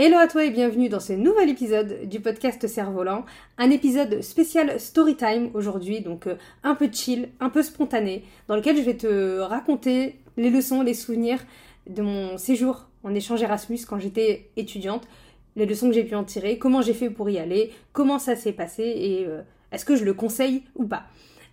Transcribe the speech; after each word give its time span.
Hello 0.00 0.16
à 0.16 0.28
toi 0.28 0.44
et 0.44 0.50
bienvenue 0.50 0.88
dans 0.88 1.00
ce 1.00 1.12
nouvel 1.12 1.50
épisode 1.50 2.08
du 2.08 2.20
podcast 2.20 2.64
Cerf-Volant. 2.68 3.24
Un 3.58 3.70
épisode 3.70 4.22
spécial 4.22 4.78
Storytime 4.78 5.50
aujourd'hui, 5.54 6.02
donc 6.02 6.28
euh, 6.28 6.36
un 6.62 6.76
peu 6.76 6.88
chill, 6.92 7.30
un 7.40 7.50
peu 7.50 7.64
spontané, 7.64 8.22
dans 8.46 8.54
lequel 8.54 8.76
je 8.76 8.82
vais 8.82 8.96
te 8.96 9.40
raconter 9.40 10.20
les 10.36 10.50
leçons, 10.50 10.82
les 10.82 10.94
souvenirs 10.94 11.40
de 11.88 12.02
mon 12.02 12.38
séjour 12.38 12.86
en 13.02 13.12
échange 13.12 13.42
Erasmus 13.42 13.80
quand 13.88 13.98
j'étais 13.98 14.50
étudiante, 14.56 15.02
les 15.56 15.66
leçons 15.66 15.88
que 15.88 15.94
j'ai 15.94 16.04
pu 16.04 16.14
en 16.14 16.22
tirer, 16.22 16.58
comment 16.58 16.80
j'ai 16.80 16.94
fait 16.94 17.10
pour 17.10 17.28
y 17.28 17.40
aller, 17.40 17.72
comment 17.92 18.20
ça 18.20 18.36
s'est 18.36 18.52
passé 18.52 18.84
et 18.84 19.26
euh, 19.26 19.40
est-ce 19.72 19.84
que 19.84 19.96
je 19.96 20.04
le 20.04 20.14
conseille 20.14 20.62
ou 20.76 20.86
pas. 20.86 21.06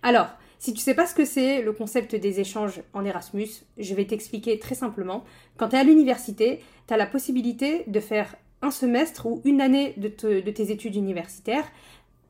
Alors, 0.04 0.28
si 0.58 0.72
tu 0.72 0.80
sais 0.80 0.94
pas 0.94 1.06
ce 1.06 1.14
que 1.14 1.24
c'est 1.24 1.62
le 1.62 1.72
concept 1.72 2.14
des 2.14 2.40
échanges 2.40 2.80
en 2.94 3.04
Erasmus, 3.04 3.48
je 3.76 3.94
vais 3.94 4.06
t'expliquer 4.06 4.58
très 4.58 4.74
simplement. 4.74 5.24
Quand 5.56 5.68
tu 5.68 5.76
es 5.76 5.78
à 5.78 5.84
l'université, 5.84 6.60
tu 6.88 6.94
as 6.94 6.96
la 6.96 7.06
possibilité 7.06 7.84
de 7.86 8.00
faire 8.00 8.36
un 8.62 8.70
semestre 8.70 9.26
ou 9.26 9.40
une 9.44 9.60
année 9.60 9.94
de, 9.96 10.08
tes 10.08 10.70
études 10.70 10.96
universitaires 10.96 11.64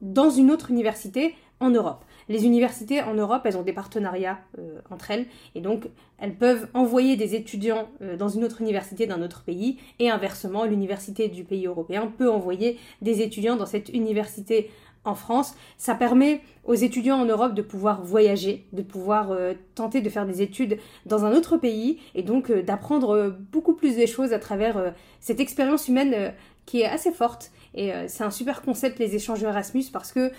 dans 0.00 0.30
une 0.30 0.50
autre 0.50 0.70
université 0.70 1.34
en 1.60 1.70
Europe. 1.70 2.04
Les 2.28 2.44
universités 2.44 3.00
en 3.02 3.14
Europe, 3.14 3.42
elles 3.44 3.56
ont 3.56 3.62
des 3.62 3.72
partenariats 3.72 4.38
euh, 4.58 4.80
entre 4.90 5.10
elles 5.10 5.26
et 5.54 5.60
donc 5.60 5.88
elles 6.18 6.34
peuvent 6.34 6.68
envoyer 6.74 7.16
des 7.16 7.34
étudiants 7.34 7.88
euh, 8.02 8.16
dans 8.16 8.28
une 8.28 8.44
autre 8.44 8.60
université 8.60 9.06
d'un 9.06 9.22
autre 9.22 9.42
pays 9.42 9.78
et 9.98 10.10
inversement, 10.10 10.64
l'université 10.64 11.28
du 11.28 11.44
pays 11.44 11.66
européen 11.66 12.12
peut 12.18 12.30
envoyer 12.30 12.78
des 13.00 13.22
étudiants 13.22 13.56
dans 13.56 13.64
cette 13.64 13.88
université 13.90 14.70
en 15.06 15.14
France. 15.14 15.54
Ça 15.78 15.94
permet 15.94 16.40
aux 16.64 16.74
étudiants 16.74 17.18
en 17.20 17.24
Europe 17.24 17.54
de 17.54 17.62
pouvoir 17.62 18.02
voyager, 18.02 18.66
de 18.72 18.82
pouvoir 18.82 19.30
euh, 19.30 19.54
tenter 19.74 20.00
de 20.00 20.10
faire 20.10 20.26
des 20.26 20.42
études 20.42 20.78
dans 21.06 21.24
un 21.24 21.32
autre 21.32 21.56
pays 21.56 22.00
et 22.14 22.22
donc 22.22 22.50
euh, 22.50 22.62
d'apprendre 22.62 23.10
euh, 23.10 23.30
beaucoup 23.52 23.74
plus 23.74 23.96
des 23.96 24.06
choses 24.06 24.32
à 24.32 24.38
travers 24.38 24.94
cette 25.20 25.40
expérience 25.40 25.88
humaine 25.88 26.32
qui 26.64 26.80
est 26.80 26.86
assez 26.86 27.12
forte. 27.12 27.50
Et 27.74 27.92
c'est 28.08 28.24
un 28.24 28.30
super 28.30 28.62
concept 28.62 28.98
les 28.98 29.14
échanges 29.14 29.42
Erasmus 29.42 29.84
parce 29.92 30.12
que 30.12 30.32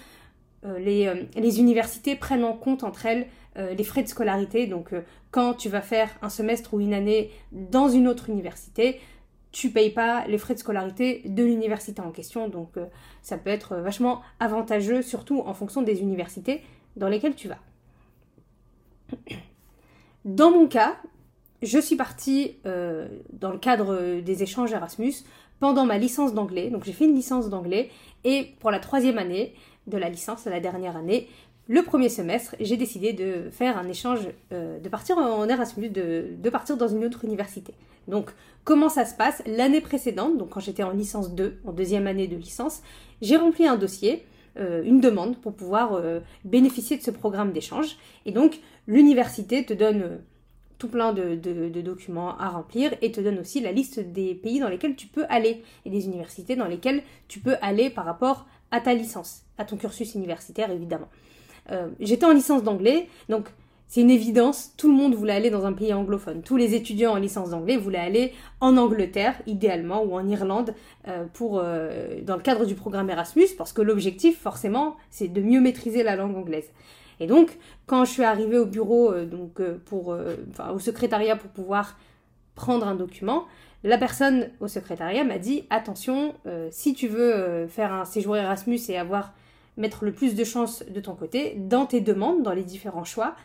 les, 0.80 1.60
universités 1.60 2.16
prennent 2.16 2.44
en 2.44 2.54
compte 2.54 2.84
entre 2.84 3.06
elles 3.06 3.28
les 3.56 3.84
frais 3.84 4.04
de 4.04 4.08
scolarité. 4.08 4.66
Donc 4.68 4.90
quand 5.32 5.54
tu 5.54 5.70
vas 5.70 5.82
faire 5.82 6.10
un 6.22 6.30
semestre 6.30 6.74
ou 6.74 6.80
une 6.80 6.94
année 6.94 7.32
dans 7.52 7.90
une 7.90 8.08
autre 8.08 8.30
université, 8.30 9.00
tu 9.52 9.70
payes 9.70 9.92
pas 9.92 10.28
les 10.28 10.38
frais 10.38 10.54
de 10.54 10.60
scolarité 10.60 11.22
de 11.26 11.44
l'université 11.44 12.02
en 12.02 12.12
question. 12.12 12.48
Donc 12.48 12.78
euh, 12.78 12.86
ça 13.22 13.38
peut 13.38 13.50
être 13.50 13.76
vachement 13.78 14.22
avantageux, 14.40 15.02
surtout 15.02 15.42
en 15.46 15.54
fonction 15.54 15.82
des 15.82 16.02
universités 16.02 16.62
dans 16.96 17.08
lesquelles 17.08 17.36
tu 17.36 17.48
vas. 17.48 17.60
Dans 20.26 20.52
mon 20.52 20.68
cas, 20.68 20.98
je 21.62 21.80
suis 21.80 21.96
partie 21.96 22.58
euh, 22.66 23.08
dans 23.32 23.52
le 23.52 23.58
cadre 23.58 24.20
des 24.20 24.44
échanges 24.44 24.74
Erasmus 24.74 25.14
pendant 25.60 25.86
ma 25.86 25.98
licence 25.98 26.34
d'anglais. 26.34 26.70
Donc 26.70 26.84
j'ai 26.84 26.94
fait 26.94 27.06
une 27.06 27.16
licence 27.16 27.50
d'anglais 27.50 27.90
et 28.24 28.54
pour 28.60 28.72
la 28.72 28.80
troisième 28.80 29.18
année 29.18 29.56
de 29.88 29.98
la 29.98 30.10
licence, 30.10 30.46
la 30.46 30.60
dernière 30.60 30.98
année, 30.98 31.30
le 31.68 31.84
premier 31.84 32.10
semestre, 32.10 32.56
j'ai 32.60 32.78
décidé 32.78 33.14
de 33.14 33.50
faire 33.52 33.78
un 33.78 33.88
échange, 33.88 34.22
euh, 34.54 34.80
de 34.80 34.90
partir 34.90 35.18
en 35.18 35.48
Erasmus, 35.50 35.90
de, 35.90 36.50
partir 36.50 36.78
dans 36.78 36.88
une 36.88 37.04
autre 37.04 37.26
université. 37.26 37.74
Donc, 38.08 38.32
comment 38.64 38.90
ça 38.90 39.04
se 39.06 39.16
passe? 39.16 39.44
L'année 39.46 39.82
précédente, 39.82 40.38
donc 40.38 40.50
quand 40.50 40.62
j'étais 40.62 40.84
en 40.84 40.92
licence 40.92 41.36
2, 41.36 41.60
en 41.66 41.74
deuxième 41.74 42.08
année 42.08 42.28
de 42.28 42.38
licence, 42.38 42.82
j'ai 43.22 43.36
rempli 43.36 43.68
un 43.68 43.76
dossier, 43.76 44.24
euh, 44.58 44.82
une 44.84 45.02
demande 45.02 45.38
pour 45.38 45.54
pouvoir 45.54 45.94
euh, 45.94 46.22
bénéficier 46.46 46.98
de 46.98 47.04
ce 47.04 47.12
programme 47.12 47.52
d'échange. 47.52 47.98
Et 48.26 48.32
donc, 48.32 48.62
l'université 48.88 49.66
te 49.66 49.74
donne 49.74 50.20
tout 50.78 50.88
plein 50.88 51.12
de, 51.12 51.36
documents 51.82 52.38
à 52.38 52.50
remplir 52.50 52.94
et 53.02 53.12
te 53.12 53.20
donne 53.20 53.40
aussi 53.40 53.60
la 53.60 53.72
liste 53.72 54.00
des 54.00 54.36
pays 54.36 54.60
dans 54.60 54.70
lesquels 54.70 54.96
tu 54.96 55.08
peux 55.08 55.26
aller 55.28 55.64
et 55.86 55.90
des 55.90 56.06
universités 56.06 56.56
dans 56.56 56.68
lesquelles 56.68 57.02
tu 57.28 57.40
peux 57.40 57.56
aller 57.62 57.90
par 57.90 58.06
rapport 58.06 58.46
à 58.72 58.80
ta 58.80 58.94
licence, 58.94 59.42
à 59.58 59.66
ton 59.66 59.76
cursus 59.76 60.14
universitaire 60.16 60.70
évidemment. 60.72 61.10
Euh, 61.72 61.88
j'étais 62.00 62.26
en 62.26 62.32
licence 62.32 62.64
d'anglais, 62.64 63.08
donc 63.30 63.48
c'est 63.88 64.02
une 64.02 64.12
évidence, 64.12 64.74
tout 64.78 64.90
le 64.90 64.96
monde 64.96 65.16
voulait 65.16 65.34
aller 65.34 65.50
dans 65.50 65.66
un 65.66 65.74
pays 65.74 65.94
anglophone. 65.94 66.42
Tous 66.42 66.58
les 66.58 66.76
étudiants 66.76 67.14
en 67.14 67.18
licence 67.18 67.52
d'anglais 67.52 67.78
voulaient 67.78 67.98
aller 68.00 68.34
en 68.60 68.76
Angleterre, 68.76 69.42
idéalement, 69.48 70.04
ou 70.04 70.14
en 70.16 70.28
Irlande, 70.28 70.74
euh, 71.08 71.26
pour, 71.34 71.60
euh, 71.60 72.20
dans 72.24 72.36
le 72.36 72.42
cadre 72.42 72.66
du 72.66 72.76
programme 72.76 73.10
Erasmus, 73.10 73.48
parce 73.58 73.72
que 73.72 73.82
l'objectif, 73.82 74.40
forcément, 74.40 74.98
c'est 75.10 75.30
de 75.30 75.42
mieux 75.42 75.62
maîtriser 75.62 76.04
la 76.04 76.16
langue 76.16 76.36
anglaise. 76.36 76.70
Et 77.20 77.28
donc, 77.28 77.58
quand 77.86 78.06
je 78.06 78.12
suis 78.12 78.24
arrivée 78.24 78.60
au 78.60 78.66
bureau, 78.66 79.12
donc 79.26 79.60
pour, 79.86 80.16
au 80.72 80.78
secrétariat 80.78 81.36
pour 81.36 81.50
pouvoir 81.50 81.98
prendre 82.54 82.88
un 82.88 82.94
document, 82.94 83.46
la 83.84 83.98
personne 83.98 84.52
au 84.60 84.68
secrétariat 84.68 85.24
m'a 85.24 85.40
dit 85.40 85.64
attention, 85.72 86.36
si 86.70 86.94
tu 86.94 87.08
veux 87.08 87.66
faire 87.70 87.92
un 87.92 88.06
séjour 88.06 88.38
Erasmus 88.38 88.80
et 88.90 89.00
avoir 89.00 89.34
mettre 89.78 90.04
le 90.04 90.12
plus 90.12 90.36
de 90.36 90.44
chances 90.44 90.84
de 90.88 91.00
ton 91.00 91.16
côté 91.16 91.56
dans 91.58 91.86
tes 91.86 92.02
demandes, 92.02 92.44
dans 92.44 92.54
les 92.54 92.64
différents 92.64 93.04
choix. 93.04 93.36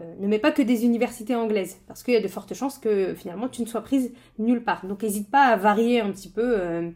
Euh, 0.00 0.14
ne 0.20 0.28
mets 0.28 0.38
pas 0.38 0.52
que 0.52 0.62
des 0.62 0.84
universités 0.84 1.34
anglaises, 1.34 1.78
parce 1.88 2.02
qu'il 2.02 2.14
y 2.14 2.16
a 2.16 2.20
de 2.20 2.28
fortes 2.28 2.54
chances 2.54 2.78
que 2.78 3.14
finalement 3.14 3.48
tu 3.48 3.62
ne 3.62 3.66
sois 3.66 3.80
prise 3.80 4.12
nulle 4.38 4.62
part. 4.62 4.86
Donc 4.86 5.02
n'hésite 5.02 5.30
pas 5.30 5.46
à 5.46 5.56
varier 5.56 6.00
un 6.00 6.10
petit 6.12 6.28
peu 6.28 6.60
euh, 6.60 6.90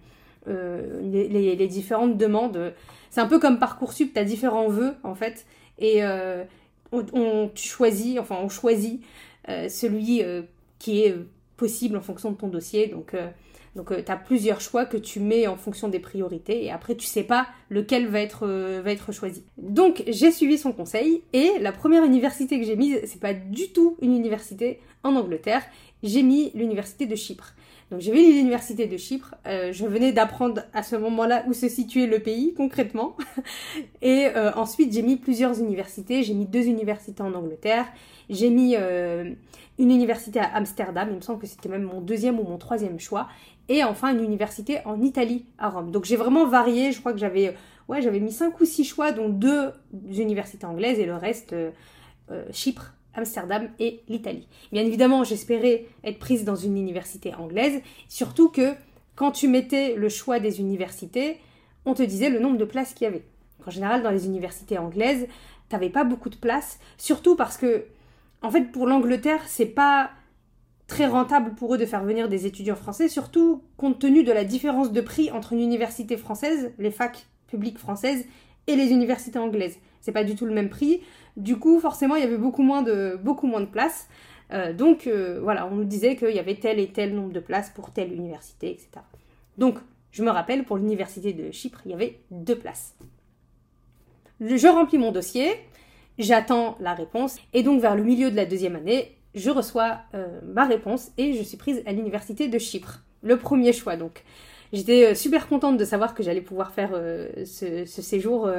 euh, 0.49 1.01
les, 1.03 1.67
différentes 1.67 2.17
demandes. 2.17 2.73
C'est 3.11 3.21
un 3.21 3.27
peu 3.27 3.39
comme 3.39 3.59
Parcoursup, 3.59 4.13
tu 4.13 4.21
as 4.21 4.25
différents 4.25 4.69
vœux 4.69 4.95
en 5.03 5.15
fait, 5.15 5.47
et 5.79 6.05
on, 6.93 7.51
enfin 8.19 8.37
on 8.41 8.49
choisit 8.49 9.03
celui 9.49 10.23
qui 10.79 11.03
est 11.03 11.17
possible 11.57 11.97
en 11.97 12.01
fonction 12.01 12.31
de 12.31 12.37
ton 12.37 12.49
dossier. 12.49 12.87
Donc 12.87 13.17
donc 13.75 13.91
euh, 13.91 14.03
tu 14.05 14.13
as 14.13 14.17
plusieurs 14.17 14.61
choix 14.61 14.85
que 14.85 14.97
tu 14.97 15.21
mets 15.21 15.47
en 15.47 15.57
fonction 15.57 15.89
des 15.89 15.99
priorités 15.99 16.65
et 16.65 16.71
après 16.71 16.95
tu 16.95 17.07
sais 17.07 17.23
pas 17.23 17.47
lequel 17.71 18.07
va 18.07 18.21
être, 18.21 18.47
euh, 18.47 18.83
va 18.85 18.93
être 18.93 19.13
choisi. 19.13 19.45
Donc 19.57 20.03
j'ai 20.07 20.31
suivi 20.31 20.59
son 20.59 20.73
conseil 20.73 21.23
et 21.33 21.53
la 21.61 21.73
première 21.73 22.05
université 22.05 22.61
que 22.61 22.67
j'ai 22.67 22.77
mise, 22.77 23.01
c'est 23.07 23.21
pas 23.21 23.35
du 23.35 23.73
tout 23.73 23.97
une 24.03 24.15
université 24.15 24.81
en 25.03 25.17
Angleterre, 25.17 25.63
j'ai 26.03 26.23
mis 26.23 26.51
l'université 26.55 27.07
de 27.07 27.17
Chypre. 27.17 27.55
Donc 27.91 28.01
j'ai 28.01 28.13
vu 28.13 28.19
l'université 28.19 28.87
de 28.87 28.97
Chypre, 28.97 29.35
euh, 29.47 29.73
je 29.73 29.87
venais 29.87 30.13
d'apprendre 30.13 30.63
à 30.73 30.83
ce 30.83 30.97
moment-là 30.97 31.45
où 31.47 31.53
se 31.53 31.69
situait 31.69 32.07
le 32.07 32.21
pays 32.21 32.55
concrètement. 32.55 33.17
Et 34.03 34.29
ensuite 34.55 34.93
j'ai 34.93 35.03
mis 35.03 35.17
plusieurs 35.17 35.59
universités, 35.59 36.23
j'ai 36.23 36.35
mis 36.35 36.47
deux 36.47 36.67
universités 36.67 37.23
en 37.23 37.35
Angleterre, 37.35 37.87
j'ai 38.29 38.51
mis 38.51 38.77
une 39.79 39.91
université 39.91 40.39
à 40.39 40.55
Amsterdam, 40.55 41.09
il 41.11 41.17
me 41.17 41.21
semble 41.21 41.41
que 41.41 41.47
c'était 41.47 41.69
même 41.69 41.83
mon 41.83 42.01
deuxième 42.01 42.39
ou 42.39 42.45
mon 42.45 42.59
troisième 42.59 43.01
choix, 43.01 43.29
et 43.69 43.85
enfin 43.85 44.13
une 44.13 44.23
université 44.23 44.81
en 44.85 45.01
Italie 45.01 45.47
à 45.59 45.69
Rome. 45.69 45.91
Donc 45.91 46.05
j'ai 46.05 46.17
vraiment 46.17 46.47
varié, 46.47 46.93
je 46.93 47.01
crois 47.01 47.13
que 47.13 47.19
j'avais 47.19 47.55
ouais, 47.89 48.03
j'avais 48.03 48.21
mis 48.21 48.33
cinq 48.33 48.61
ou 48.61 48.65
six 48.65 48.85
choix 48.85 49.13
dont 49.13 49.29
deux 49.29 49.73
universités 49.93 50.67
anglaises 50.67 50.99
et 50.99 51.07
le 51.07 51.17
reste 51.17 51.53
euh, 51.53 51.71
euh, 52.31 52.45
Chypre, 52.53 52.95
Amsterdam 53.15 53.69
et 53.79 54.03
l'Italie. 54.09 54.49
Bien 54.73 54.83
évidemment, 54.83 55.25
j'espérais 55.25 55.87
être 56.05 56.19
prise 56.19 56.45
dans 56.45 56.57
une 56.57 56.77
université 56.77 57.35
anglaise, 57.35 57.83
surtout 58.09 58.49
que 58.49 58.75
quand 59.15 59.33
tu 59.33 59.49
mettais 59.49 59.95
le 59.95 60.09
choix 60.09 60.41
des 60.41 60.61
universités, 60.61 61.39
on 61.85 61.95
te 61.95 62.03
disait 62.03 62.31
le 62.31 62.39
nombre 62.39 62.57
de 62.57 62.65
places 62.65 62.95
qu'il 62.95 63.05
y 63.05 63.09
avait. 63.09 63.25
En 63.67 63.71
général, 63.71 64.03
dans 64.03 64.11
les 64.11 64.27
universités 64.27 64.79
anglaises, 64.79 65.29
tu 65.69 65.75
n'avais 65.75 65.91
pas 65.91 66.05
beaucoup 66.05 66.31
de 66.31 66.37
places, 66.37 66.79
surtout 66.97 67.37
parce 67.37 67.57
que, 67.57 67.85
en 68.41 68.51
fait, 68.51 68.73
pour 68.73 68.87
l'Angleterre, 68.87 69.43
c'est 69.47 69.67
pas 69.67 70.11
très 70.87 71.07
rentable 71.07 71.55
pour 71.55 71.75
eux 71.75 71.79
de 71.79 71.87
faire 71.87 72.05
venir 72.05 72.29
des 72.29 72.47
étudiants 72.47 72.77
français, 72.77 73.09
surtout 73.09 73.63
compte 73.77 73.99
tenu 73.99 74.25
de 74.25 74.33
la 74.33 74.45
différence 74.45 74.93
de 74.93 75.01
prix 75.01 75.31
entre 75.31 75.53
une 75.53 75.61
université 75.61 76.17
française, 76.17 76.73
les 76.79 76.91
facs 76.91 77.27
publiques 77.47 77.79
françaises, 77.79 78.27
et 78.67 78.77
les 78.77 78.91
universités 78.91 79.39
anglaises. 79.39 79.79
C'est 80.01 80.13
pas 80.13 80.25
du 80.25 80.35
tout 80.35 80.47
le 80.47 80.53
même 80.53 80.69
prix. 80.69 81.03
Du 81.37 81.57
coup, 81.57 81.81
forcément, 81.81 82.17
il 82.17 82.23
y 82.23 82.27
avait 82.27 82.39
beaucoup 82.39 82.63
moins 82.63 82.83
de, 82.83 83.19
beaucoup 83.23 83.51
places. 83.71 84.09
Euh, 84.53 84.73
donc, 84.73 85.07
euh, 85.07 85.41
voilà, 85.43 85.67
on 85.67 85.77
nous 85.77 85.85
disait 85.85 86.17
qu'il 86.17 86.35
y 86.35 86.39
avait 86.39 86.57
tel 86.57 86.79
et 86.79 86.89
tel 86.89 87.15
nombre 87.15 87.33
de 87.33 87.41
places 87.41 87.71
pour 87.71 87.91
telle 87.93 88.13
université, 88.13 88.71
etc. 88.71 88.89
Donc, 89.59 89.79
je 90.11 90.23
me 90.23 90.31
rappelle, 90.31 90.65
pour 90.65 90.77
l'université 90.77 91.33
de 91.33 91.51
Chypre, 91.51 91.81
il 91.87 91.93
y 91.93 91.95
avait 91.95 92.21
deux 92.31 92.57
places. 92.57 92.95
Je 94.41 94.67
remplis 94.69 94.99
mon 94.99 95.13
dossier, 95.13 95.51
j'attends 96.19 96.77
la 96.81 96.95
réponse, 96.95 97.39
et 97.53 97.63
donc 97.63 97.81
vers 97.81 97.95
le 97.95 98.03
milieu 98.03 98.31
de 98.31 98.37
la 98.37 98.45
deuxième 98.45 98.77
année, 98.77 99.17
je 99.35 99.51
reçois 99.51 99.99
euh, 100.15 100.41
ma 100.45 100.65
réponse 100.65 101.11
et 101.19 101.35
je 101.35 101.43
suis 101.43 101.57
prise 101.57 101.83
à 101.87 101.93
l'université 101.93 102.49
de 102.49 102.59
Chypre. 102.59 103.01
Le 103.23 103.37
premier 103.37 103.73
choix 103.73 103.97
donc. 103.97 104.25
J'étais 104.73 105.15
super 105.15 105.49
contente 105.49 105.77
de 105.77 105.85
savoir 105.85 106.15
que 106.15 106.23
j'allais 106.23 106.41
pouvoir 106.41 106.73
faire 106.73 106.99
ce, 107.45 107.85
séjour, 107.85 108.51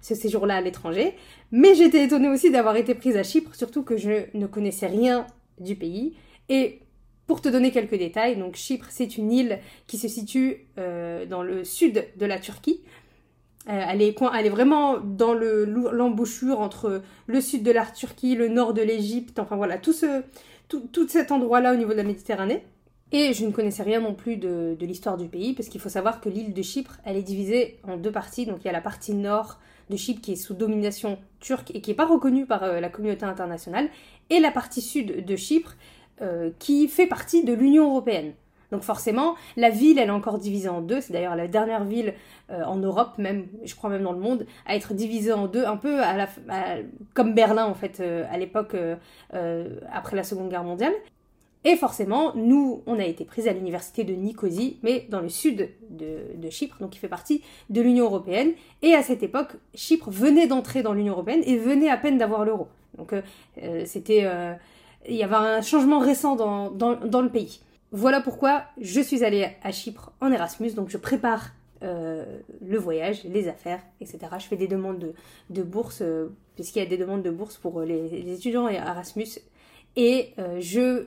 ce 0.00 0.14
séjour-là 0.16 0.56
à 0.56 0.60
l'étranger. 0.60 1.14
Mais 1.52 1.76
j'étais 1.76 2.02
étonnée 2.02 2.28
aussi 2.28 2.50
d'avoir 2.50 2.74
été 2.74 2.96
prise 2.96 3.16
à 3.16 3.22
Chypre, 3.22 3.54
surtout 3.54 3.84
que 3.84 3.96
je 3.96 4.24
ne 4.34 4.48
connaissais 4.48 4.88
rien 4.88 5.28
du 5.60 5.76
pays. 5.76 6.16
Et 6.48 6.80
pour 7.28 7.40
te 7.40 7.48
donner 7.48 7.70
quelques 7.70 7.96
détails, 7.96 8.36
donc 8.36 8.56
Chypre, 8.56 8.86
c'est 8.90 9.16
une 9.16 9.30
île 9.30 9.60
qui 9.86 9.96
se 9.96 10.08
situe 10.08 10.66
dans 10.76 11.44
le 11.44 11.62
sud 11.62 12.04
de 12.16 12.26
la 12.26 12.40
Turquie. 12.40 12.80
Euh, 13.70 13.84
elle, 13.88 14.02
est, 14.02 14.16
elle, 14.34 14.46
est, 14.46 14.50
vraiment 14.50 14.98
dans 14.98 15.32
l'embouchure 15.32 16.60
entre 16.60 17.02
le 17.26 17.40
sud 17.40 17.62
de 17.62 17.70
la 17.70 17.86
Turquie, 17.86 18.34
le 18.34 18.48
nord 18.48 18.74
de 18.74 18.82
l'Égypte, 18.82 19.38
enfin 19.38 19.54
voilà, 19.54 19.78
tout, 19.78 19.92
ce, 19.92 20.22
tout, 20.68 21.08
cet 21.08 21.30
endroit-là 21.30 21.72
au 21.72 21.76
niveau 21.76 21.92
de 21.92 21.96
la 21.96 22.02
Méditerranée. 22.02 22.64
Et 23.12 23.32
je 23.32 23.44
ne 23.44 23.50
connaissais 23.52 23.82
rien 23.82 24.00
non 24.00 24.14
plus 24.14 24.36
de, 24.36 24.76
l'histoire 24.80 25.16
du 25.16 25.28
pays, 25.28 25.52
parce 25.52 25.68
qu'il 25.68 25.80
faut 25.80 25.88
savoir 25.88 26.20
que 26.20 26.28
l'île 26.28 26.52
de 26.52 26.62
Chypre, 26.62 26.98
elle 27.04 27.16
est 27.16 27.22
divisée 27.22 27.78
en 27.84 27.96
deux 27.96 28.12
parties. 28.12 28.46
Donc 28.46 28.58
il 28.62 28.66
y 28.66 28.70
a 28.70 28.72
la 28.72 28.80
partie 28.80 29.14
nord 29.14 29.60
de 29.88 29.96
Chypre 29.96 30.20
qui 30.20 30.32
est 30.32 30.36
sous 30.36 30.54
domination 30.54 31.18
turque 31.38 31.72
et 31.74 31.80
qui 31.80 31.90
n'est 31.90 31.96
pas 31.96 32.06
reconnue 32.06 32.46
par 32.46 32.64
euh, 32.64 32.80
la 32.80 32.88
communauté 32.88 33.24
internationale, 33.24 33.88
et 34.30 34.40
la 34.40 34.50
partie 34.50 34.80
sud 34.80 35.24
de 35.24 35.36
Chypre 35.36 35.76
euh, 36.22 36.50
qui 36.58 36.88
fait 36.88 37.06
partie 37.06 37.44
de 37.44 37.52
l'Union 37.52 37.90
européenne. 37.90 38.32
Donc 38.70 38.82
forcément, 38.82 39.34
la 39.56 39.70
ville, 39.70 39.98
elle 39.98 40.08
est 40.08 40.12
encore 40.12 40.38
divisée 40.38 40.68
en 40.68 40.80
deux. 40.80 41.00
C'est 41.00 41.12
d'ailleurs 41.12 41.36
la 41.36 41.48
dernière 41.48 41.84
ville 41.84 42.14
euh, 42.50 42.62
en 42.64 42.76
Europe, 42.76 43.18
même, 43.18 43.46
je 43.64 43.74
crois 43.74 43.90
même 43.90 44.02
dans 44.02 44.12
le 44.12 44.20
monde, 44.20 44.46
à 44.66 44.76
être 44.76 44.94
divisée 44.94 45.32
en 45.32 45.46
deux, 45.46 45.64
un 45.64 45.76
peu 45.76 46.00
comme 47.14 47.34
Berlin 47.34 47.66
en 47.66 47.74
fait, 47.74 48.00
euh, 48.00 48.24
à 48.30 48.38
l'époque 48.38 48.74
euh, 49.34 49.80
après 49.92 50.16
la 50.16 50.24
Seconde 50.24 50.50
Guerre 50.50 50.64
mondiale. 50.64 50.92
Et 51.62 51.76
forcément, 51.76 52.32
nous, 52.36 52.82
on 52.86 52.98
a 52.98 53.04
été 53.04 53.26
pris 53.26 53.46
à 53.46 53.52
l'université 53.52 54.02
de 54.02 54.14
Nicosie, 54.14 54.78
mais 54.82 55.06
dans 55.10 55.20
le 55.20 55.28
sud 55.28 55.68
de, 55.90 56.48
Chypre, 56.48 56.78
donc 56.80 56.90
qui 56.90 56.98
fait 56.98 57.06
partie 57.08 57.42
de 57.68 57.82
l'Union 57.82 58.06
européenne. 58.06 58.52
Et 58.80 58.94
à 58.94 59.02
cette 59.02 59.22
époque, 59.22 59.50
Chypre 59.74 60.10
venait 60.10 60.46
d'entrer 60.46 60.82
dans 60.82 60.94
l'Union 60.94 61.12
européenne 61.12 61.42
et 61.44 61.58
venait 61.58 61.90
à 61.90 61.98
peine 61.98 62.16
d'avoir 62.16 62.46
l'euro. 62.46 62.68
Donc 62.96 63.12
c'était, 63.84 64.26
il 65.06 65.14
y 65.14 65.22
avait 65.22 65.34
un 65.34 65.60
changement 65.60 65.98
récent 65.98 66.34
dans 66.34 67.20
le 67.20 67.28
pays. 67.28 67.60
Voilà 67.92 68.20
pourquoi 68.20 68.64
je 68.80 69.00
suis 69.00 69.24
allée 69.24 69.48
à 69.62 69.72
Chypre 69.72 70.12
en 70.20 70.30
Erasmus, 70.30 70.72
donc 70.72 70.90
je 70.90 70.96
prépare 70.96 71.50
euh, 71.82 72.24
le 72.60 72.78
voyage, 72.78 73.24
les 73.24 73.48
affaires, 73.48 73.80
etc. 74.02 74.18
Je 74.38 74.44
fais 74.44 74.56
des 74.56 74.68
demandes 74.68 75.14
de, 75.48 75.62
bourse, 75.62 76.02
euh, 76.02 76.28
puisqu'il 76.54 76.80
y 76.80 76.82
a 76.82 76.86
des 76.86 76.98
demandes 76.98 77.22
de 77.22 77.30
bourse 77.30 77.56
pour 77.56 77.80
les, 77.80 78.32
étudiants 78.32 78.68
Erasmus, 78.68 79.40
et 79.96 80.28
euh, 80.38 80.58
je 80.60 81.06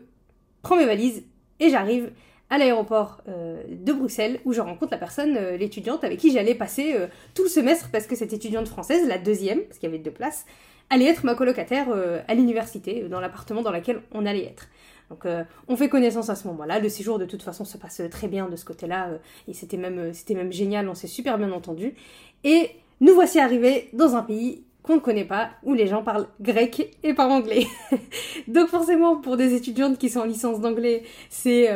prends 0.64 0.76
mes 0.76 0.86
valises 0.86 1.24
et 1.60 1.70
j'arrive 1.70 2.12
à 2.50 2.58
l'aéroport 2.58 3.24
de 3.26 3.94
Bruxelles 3.94 4.40
où 4.46 4.54
je 4.54 4.62
rencontre 4.62 4.92
la 4.92 5.00
personne, 5.00 5.40
l'étudiante 5.56 6.04
avec 6.04 6.20
qui 6.20 6.32
j'allais 6.32 6.54
passer 6.54 6.96
tout 7.34 7.44
le 7.44 7.50
semestre 7.50 7.90
parce 7.92 8.06
que 8.06 8.16
cette 8.16 8.32
étudiante 8.32 8.68
française, 8.68 9.08
la 9.08 9.18
deuxième, 9.18 9.62
parce 9.62 9.80
qu'il 9.80 9.90
y 9.90 9.92
avait 9.92 10.04
deux 10.04 10.12
places, 10.12 10.46
allait 10.92 11.06
être 11.06 11.24
ma 11.24 11.34
colocataire 11.34 11.88
à 12.28 12.36
l'université, 12.36 13.04
dans 13.10 13.20
l'appartement 13.20 13.64
dans 13.64 13.72
lequel 13.72 14.02
on 14.12 14.26
allait 14.28 14.46
être. 14.46 14.68
Donc 15.10 15.26
euh, 15.26 15.44
on 15.68 15.76
fait 15.76 15.90
connaissance 15.90 16.30
à 16.30 16.36
ce 16.36 16.48
moment-là. 16.48 16.80
Le 16.80 16.90
séjour 16.90 17.20
de 17.20 17.26
toute 17.26 17.44
façon 17.44 17.66
se 17.66 17.78
passe 17.78 18.02
très 18.10 18.28
bien 18.28 18.50
de 18.50 18.56
ce 18.56 18.66
côté-là 18.66 19.10
euh, 19.10 19.18
et 19.48 19.54
c'était 19.54 19.78
même, 19.78 20.00
euh, 20.00 20.14
c'était 20.14 20.36
même 20.36 20.52
génial, 20.52 20.90
on 20.90 20.96
s'est 20.96 21.08
super 21.08 21.38
bien 21.38 21.52
entendu. 21.52 21.96
Et 22.44 22.72
nous 23.02 23.14
voici 23.14 23.40
arrivés 23.40 23.90
dans 23.94 24.16
un 24.16 24.24
pays 24.24 24.64
qu'on 24.82 24.96
ne 24.96 25.00
connaît 25.00 25.26
pas, 25.26 25.52
où 25.64 25.74
les 25.74 25.88
gens 25.88 26.04
parlent 26.04 26.28
grec 26.42 26.98
et 27.04 27.14
pas 27.14 27.28
anglais. 27.28 27.68
Donc 28.48 28.68
forcément, 28.68 29.16
pour 29.16 29.38
des 29.38 29.54
étudiantes 29.54 29.98
qui 29.98 30.10
sont 30.10 30.20
en 30.20 30.26
licence 30.26 30.60
d'anglais, 30.60 31.04
c'est 31.30 31.70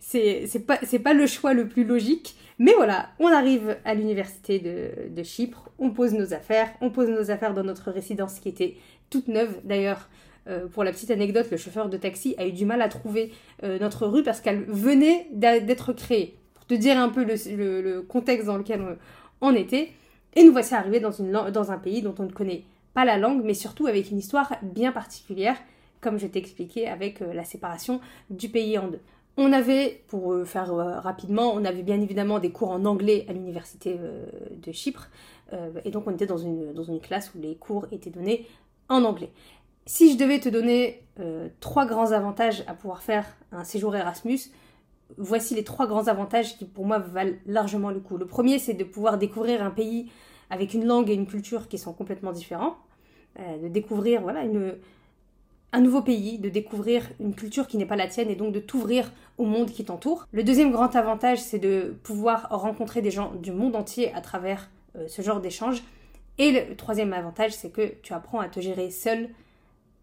c'est 0.00 0.66
pas, 0.66 0.78
pas 1.04 1.12
le 1.12 1.26
choix 1.26 1.52
le 1.52 1.68
plus 1.68 1.84
logique. 1.84 2.36
Mais 2.58 2.72
voilà, 2.74 3.10
on 3.20 3.28
arrive 3.28 3.76
à 3.84 3.94
l'université 3.94 4.58
de, 4.58 5.22
Chypre, 5.22 5.70
on 5.78 5.90
pose 5.90 6.12
nos 6.12 6.34
affaires, 6.34 6.70
on 6.80 6.90
pose 6.90 7.08
nos 7.08 7.30
affaires 7.30 7.54
dans 7.54 7.62
notre 7.62 7.92
résidence 7.92 8.40
qui 8.40 8.48
était 8.48 8.76
toute 9.10 9.28
neuve. 9.28 9.60
D'ailleurs, 9.62 10.08
euh, 10.48 10.66
pour 10.66 10.84
la 10.84 10.92
petite 10.92 11.10
anecdote, 11.10 11.46
le 11.50 11.56
chauffeur 11.56 11.88
de 11.88 11.96
taxi 11.96 12.34
a 12.38 12.46
eu 12.46 12.52
du 12.52 12.64
mal 12.64 12.80
à 12.80 12.88
trouver 12.88 13.32
euh, 13.64 13.78
notre 13.78 14.06
rue 14.06 14.22
parce 14.22 14.40
qu'elle 14.40 14.64
venait 14.64 15.28
d'être 15.32 15.92
créée. 15.92 16.36
Pour 16.54 16.64
te 16.64 16.74
dire 16.74 16.98
un 16.98 17.10
peu 17.10 17.24
le, 17.24 18.00
contexte 18.02 18.46
dans 18.46 18.56
lequel 18.56 18.96
on, 19.40 19.54
était. 19.54 19.90
Et 20.34 20.44
nous 20.44 20.52
voici 20.52 20.74
arrivés 20.74 21.00
dans, 21.00 21.70
un 21.70 21.78
pays 21.78 22.02
dont 22.02 22.14
on 22.18 22.24
ne 22.24 22.32
connaît 22.32 22.64
pas 22.94 23.04
la 23.04 23.18
langue, 23.18 23.42
mais 23.44 23.54
surtout 23.54 23.86
avec 23.86 24.10
une 24.10 24.18
histoire 24.18 24.54
bien 24.62 24.92
particulière, 24.92 25.56
comme 26.00 26.18
je 26.18 26.26
t'ai 26.26 26.38
expliqué 26.38 26.88
avec 26.88 27.20
euh, 27.20 27.32
la 27.34 27.44
séparation 27.44 28.00
du 28.30 28.48
pays 28.48 28.78
en 28.78 28.88
deux. 28.88 29.00
On 29.36 29.52
avait, 29.52 30.02
pour 30.08 30.34
faire 30.46 30.74
rapidement, 30.74 31.52
on 31.54 31.64
avait 31.64 31.84
bien 31.84 32.00
évidemment 32.00 32.40
des 32.40 32.50
cours 32.50 32.72
en 32.72 32.84
anglais 32.84 33.24
à 33.28 33.32
l'université 33.32 33.96
de 33.96 34.72
Chypre, 34.72 35.10
et 35.84 35.92
donc 35.92 36.08
on 36.08 36.10
était 36.10 36.26
dans 36.26 36.38
une, 36.38 36.72
dans 36.72 36.82
une 36.82 36.98
classe 36.98 37.32
où 37.36 37.38
les 37.40 37.54
cours 37.54 37.86
étaient 37.92 38.10
donnés 38.10 38.48
en 38.88 39.04
anglais. 39.04 39.30
Si 39.88 40.12
je 40.12 40.18
devais 40.18 40.38
te 40.38 40.50
donner 40.50 41.02
euh, 41.18 41.48
trois 41.60 41.86
grands 41.86 42.12
avantages 42.12 42.62
à 42.66 42.74
pouvoir 42.74 43.00
faire 43.00 43.24
un 43.52 43.64
séjour 43.64 43.96
Erasmus, 43.96 44.38
voici 45.16 45.54
les 45.54 45.64
trois 45.64 45.86
grands 45.86 46.08
avantages 46.08 46.58
qui 46.58 46.66
pour 46.66 46.84
moi 46.84 46.98
valent 46.98 47.36
largement 47.46 47.90
le 47.90 47.98
coup. 47.98 48.18
Le 48.18 48.26
premier, 48.26 48.58
c'est 48.58 48.74
de 48.74 48.84
pouvoir 48.84 49.16
découvrir 49.16 49.62
un 49.62 49.70
pays 49.70 50.12
avec 50.50 50.74
une 50.74 50.84
langue 50.84 51.08
et 51.08 51.14
une 51.14 51.26
culture 51.26 51.68
qui 51.68 51.78
sont 51.78 51.94
complètement 51.94 52.32
différents, 52.32 52.76
euh, 53.40 53.62
de 53.62 53.68
découvrir 53.68 54.20
voilà 54.20 54.42
un 55.72 55.80
nouveau 55.80 56.02
pays, 56.02 56.38
de 56.38 56.50
découvrir 56.50 57.08
une 57.18 57.34
culture 57.34 57.66
qui 57.66 57.78
n'est 57.78 57.86
pas 57.86 57.96
la 57.96 58.08
tienne 58.08 58.28
et 58.28 58.36
donc 58.36 58.52
de 58.52 58.60
t'ouvrir 58.60 59.10
au 59.38 59.46
monde 59.46 59.70
qui 59.70 59.86
t'entoure. 59.86 60.28
Le 60.32 60.44
deuxième 60.44 60.70
grand 60.70 60.96
avantage, 60.96 61.38
c'est 61.38 61.58
de 61.58 61.96
pouvoir 62.02 62.48
rencontrer 62.50 63.00
des 63.00 63.10
gens 63.10 63.32
du 63.36 63.52
monde 63.52 63.74
entier 63.74 64.12
à 64.12 64.20
travers 64.20 64.68
euh, 64.96 65.08
ce 65.08 65.22
genre 65.22 65.40
d'échange. 65.40 65.82
Et 66.36 66.68
le 66.68 66.76
troisième 66.76 67.14
avantage, 67.14 67.52
c'est 67.52 67.70
que 67.70 67.94
tu 68.02 68.12
apprends 68.12 68.40
à 68.40 68.50
te 68.50 68.60
gérer 68.60 68.90
seul 68.90 69.30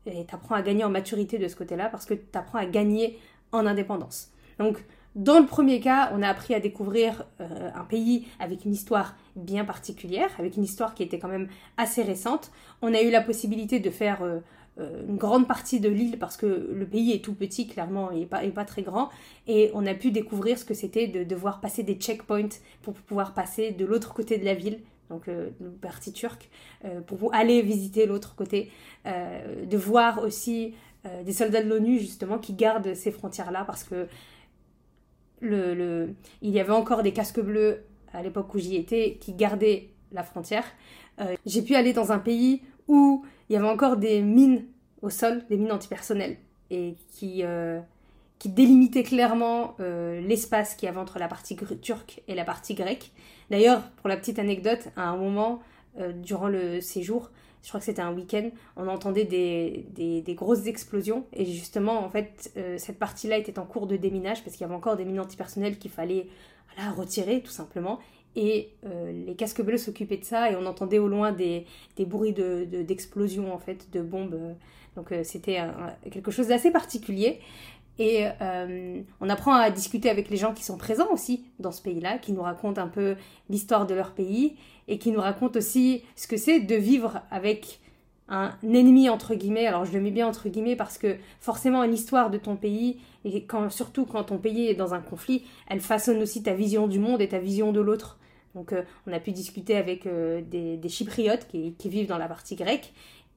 et 0.05 0.25
tu 0.25 0.35
apprends 0.35 0.55
à 0.55 0.61
gagner 0.61 0.83
en 0.83 0.89
maturité 0.89 1.37
de 1.37 1.47
ce 1.47 1.55
côté-là 1.55 1.89
parce 1.89 2.05
que 2.05 2.13
tu 2.13 2.37
apprends 2.37 2.59
à 2.59 2.65
gagner 2.65 3.19
en 3.51 3.65
indépendance. 3.65 4.31
Donc, 4.59 4.83
dans 5.15 5.39
le 5.39 5.45
premier 5.45 5.79
cas, 5.79 6.11
on 6.13 6.21
a 6.21 6.27
appris 6.27 6.53
à 6.53 6.59
découvrir 6.59 7.23
euh, 7.39 7.69
un 7.73 7.85
pays 7.85 8.27
avec 8.39 8.65
une 8.65 8.73
histoire 8.73 9.15
bien 9.37 9.63
particulière, 9.63 10.29
avec 10.37 10.57
une 10.57 10.63
histoire 10.63 10.93
qui 10.93 11.03
était 11.03 11.19
quand 11.19 11.29
même 11.29 11.47
assez 11.77 12.03
récente. 12.03 12.51
On 12.81 12.93
a 12.93 13.01
eu 13.01 13.09
la 13.09 13.21
possibilité 13.21 13.79
de 13.79 13.89
faire 13.89 14.23
euh, 14.23 14.39
euh, 14.77 15.05
une 15.07 15.15
grande 15.15 15.47
partie 15.47 15.79
de 15.79 15.87
l'île 15.87 16.19
parce 16.19 16.35
que 16.35 16.69
le 16.69 16.85
pays 16.85 17.13
est 17.13 17.23
tout 17.23 17.33
petit, 17.33 17.65
clairement, 17.65 18.11
il 18.11 18.27
n'est 18.29 18.49
pas, 18.51 18.65
très 18.65 18.81
grand. 18.81 19.09
Et 19.47 19.71
on 19.73 19.85
a 19.85 19.93
pu 19.93 20.11
découvrir 20.11 20.59
ce 20.59 20.65
que 20.65 20.73
c'était 20.73 21.07
de 21.07 21.23
devoir 21.23 21.61
passer 21.61 21.83
des 21.83 21.95
checkpoints 21.95 22.49
pour 22.81 22.93
pouvoir 22.95 23.33
passer 23.33 23.71
de 23.71 23.85
l'autre 23.85 24.13
côté 24.13 24.37
de 24.37 24.43
la 24.43 24.53
ville 24.53 24.79
donc 25.09 25.27
euh, 25.27 25.49
le 25.59 25.69
parti 25.69 26.11
turc, 26.11 26.49
euh, 26.83 27.01
pour 27.01 27.33
aller 27.33 27.61
visiter 27.61 28.05
l'autre 28.05 28.35
côté, 28.35 28.71
euh, 29.05 29.65
de 29.65 29.77
voir 29.77 30.23
aussi 30.23 30.73
des 31.23 31.33
soldats 31.33 31.61
de 31.61 31.69
l'ONU 31.69 31.99
justement 31.99 32.39
qui 32.39 32.53
gardent 32.53 32.95
ces 32.95 33.11
frontières-là 33.11 33.63
parce 33.63 33.83
que 33.83 34.07
le, 35.39 35.75
le, 35.75 36.15
il 36.41 36.49
y 36.49 36.59
avait 36.59 36.71
encore 36.71 37.03
des 37.03 37.13
casques 37.13 37.41
bleus 37.41 37.83
à 38.11 38.23
l'époque 38.23 38.55
où 38.55 38.57
j'y 38.57 38.75
étais 38.75 39.19
qui 39.21 39.33
gardaient 39.33 39.89
la 40.11 40.23
frontière. 40.23 40.65
J'ai 41.45 41.61
pu 41.61 41.75
aller 41.75 41.93
dans 41.93 42.11
un 42.11 42.17
pays 42.17 42.63
où 42.87 43.23
il 43.47 43.53
y 43.53 43.55
avait 43.55 43.69
encore 43.69 43.97
des 43.97 44.23
mines 44.23 44.65
au 45.03 45.11
sol, 45.11 45.43
des 45.47 45.57
mines 45.57 45.71
antipersonnelles, 45.71 46.37
et 46.71 46.95
qui, 47.11 47.43
qui 48.39 48.49
délimitaient 48.49 49.03
clairement 49.03 49.75
l'espace 49.79 50.75
qu'il 50.75 50.87
y 50.87 50.89
avait 50.89 50.99
entre 50.99 51.19
la 51.19 51.27
partie 51.27 51.55
turque 51.81 52.21
et 52.27 52.35
la 52.35 52.43
partie 52.43 52.73
grecque. 52.73 53.11
D'ailleurs, 53.49 53.81
pour 53.97 54.09
la 54.09 54.17
petite 54.17 54.39
anecdote, 54.39 54.89
à 54.95 55.03
un 55.03 55.17
moment, 55.17 55.61
euh, 55.99 56.11
durant 56.11 56.47
le 56.47 56.81
séjour, 56.81 57.31
je 57.63 57.69
crois 57.69 57.79
que 57.79 57.85
c'était 57.85 58.01
un 58.01 58.13
week-end, 58.13 58.49
on 58.75 58.87
entendait 58.87 59.23
des, 59.23 59.85
des, 59.95 60.35
grosses 60.35 60.67
explosions. 60.67 61.25
Et 61.33 61.45
justement, 61.45 62.03
en 62.03 62.09
fait, 62.09 62.51
euh, 62.57 62.77
cette 62.77 62.99
partie-là 62.99 63.37
était 63.37 63.57
en 63.57 63.65
cours 63.65 63.87
de 63.87 63.95
déminage 63.95 64.43
parce 64.43 64.55
qu'il 64.55 64.61
y 64.61 64.65
avait 64.65 64.75
encore 64.75 64.97
des 64.97 65.05
mines 65.05 65.19
antipersonnelles 65.19 65.77
qu'il 65.77 65.89
fallait 65.89 66.27
voilà, 66.73 66.91
retirer, 66.91 67.41
tout 67.41 67.51
simplement. 67.51 67.99
Et 68.35 68.69
euh, 68.85 69.11
les 69.25 69.35
casques 69.35 69.61
bleus 69.61 69.77
s'occupaient 69.77 70.17
de 70.17 70.25
ça 70.25 70.51
et 70.51 70.55
on 70.55 70.65
entendait 70.65 70.99
au 70.99 71.07
loin 71.07 71.31
des, 71.31 71.65
des 71.95 72.05
bruits 72.05 72.33
d'explosions, 72.33 73.45
de, 73.45 73.51
en 73.51 73.59
fait, 73.59 73.89
de 73.91 74.01
bombes. 74.01 74.55
Donc 74.95 75.13
c'était 75.23 75.59
quelque 76.09 76.31
chose 76.31 76.47
d'assez 76.47 76.71
particulier. 76.71 77.41
Et 77.97 78.25
euh, 78.41 79.01
on 79.21 79.29
apprend 79.29 79.53
à 79.53 79.69
discuter 79.71 80.09
avec 80.09 80.29
les 80.29 80.37
gens 80.37 80.53
qui 80.53 80.63
sont 80.63 80.77
présents 80.77 81.11
aussi 81.11 81.45
dans 81.59 81.71
ce 81.71 81.81
pays-là, 81.81 82.17
qui 82.17 82.33
nous 82.33 82.41
racontent 82.41 82.81
un 82.81 82.87
peu 82.87 83.15
l'histoire 83.49 83.87
de 83.87 83.93
leur 83.93 84.11
pays 84.11 84.57
et 84.87 84.97
qui 84.97 85.11
nous 85.11 85.21
racontent 85.21 85.57
aussi 85.57 86.03
ce 86.15 86.27
que 86.27 86.37
c'est 86.37 86.59
de 86.59 86.75
vivre 86.75 87.21
avec 87.31 87.79
un 88.27 88.53
ennemi 88.63 89.09
entre 89.09 89.35
guillemets. 89.35 89.67
Alors 89.67 89.85
je 89.85 89.93
le 89.93 90.01
mets 90.01 90.11
bien 90.11 90.27
entre 90.27 90.49
guillemets 90.49 90.75
parce 90.75 90.97
que 90.97 91.17
forcément 91.39 91.83
une 91.83 91.93
histoire 91.93 92.29
de 92.29 92.37
ton 92.37 92.55
pays 92.55 92.99
et 93.23 93.43
quand, 93.43 93.69
surtout 93.69 94.05
quand 94.05 94.23
ton 94.25 94.37
pays 94.37 94.67
est 94.67 94.75
dans 94.75 94.93
un 94.93 95.01
conflit, 95.01 95.43
elle 95.67 95.81
façonne 95.81 96.21
aussi 96.21 96.43
ta 96.43 96.53
vision 96.53 96.87
du 96.87 96.99
monde 96.99 97.21
et 97.21 97.29
ta 97.29 97.39
vision 97.39 97.71
de 97.71 97.79
l'autre. 97.79 98.19
Donc 98.55 98.73
euh, 98.73 98.83
on 99.05 99.13
a 99.13 99.19
pu 99.19 99.31
discuter 99.31 99.75
avec 99.75 100.05
euh, 100.05 100.41
des, 100.41 100.89
chypriotes 100.89 101.47
qui, 101.47 101.75
vivent 101.85 102.07
dans 102.07 102.17
la 102.17 102.27
partie 102.27 102.55
grecque 102.55 102.93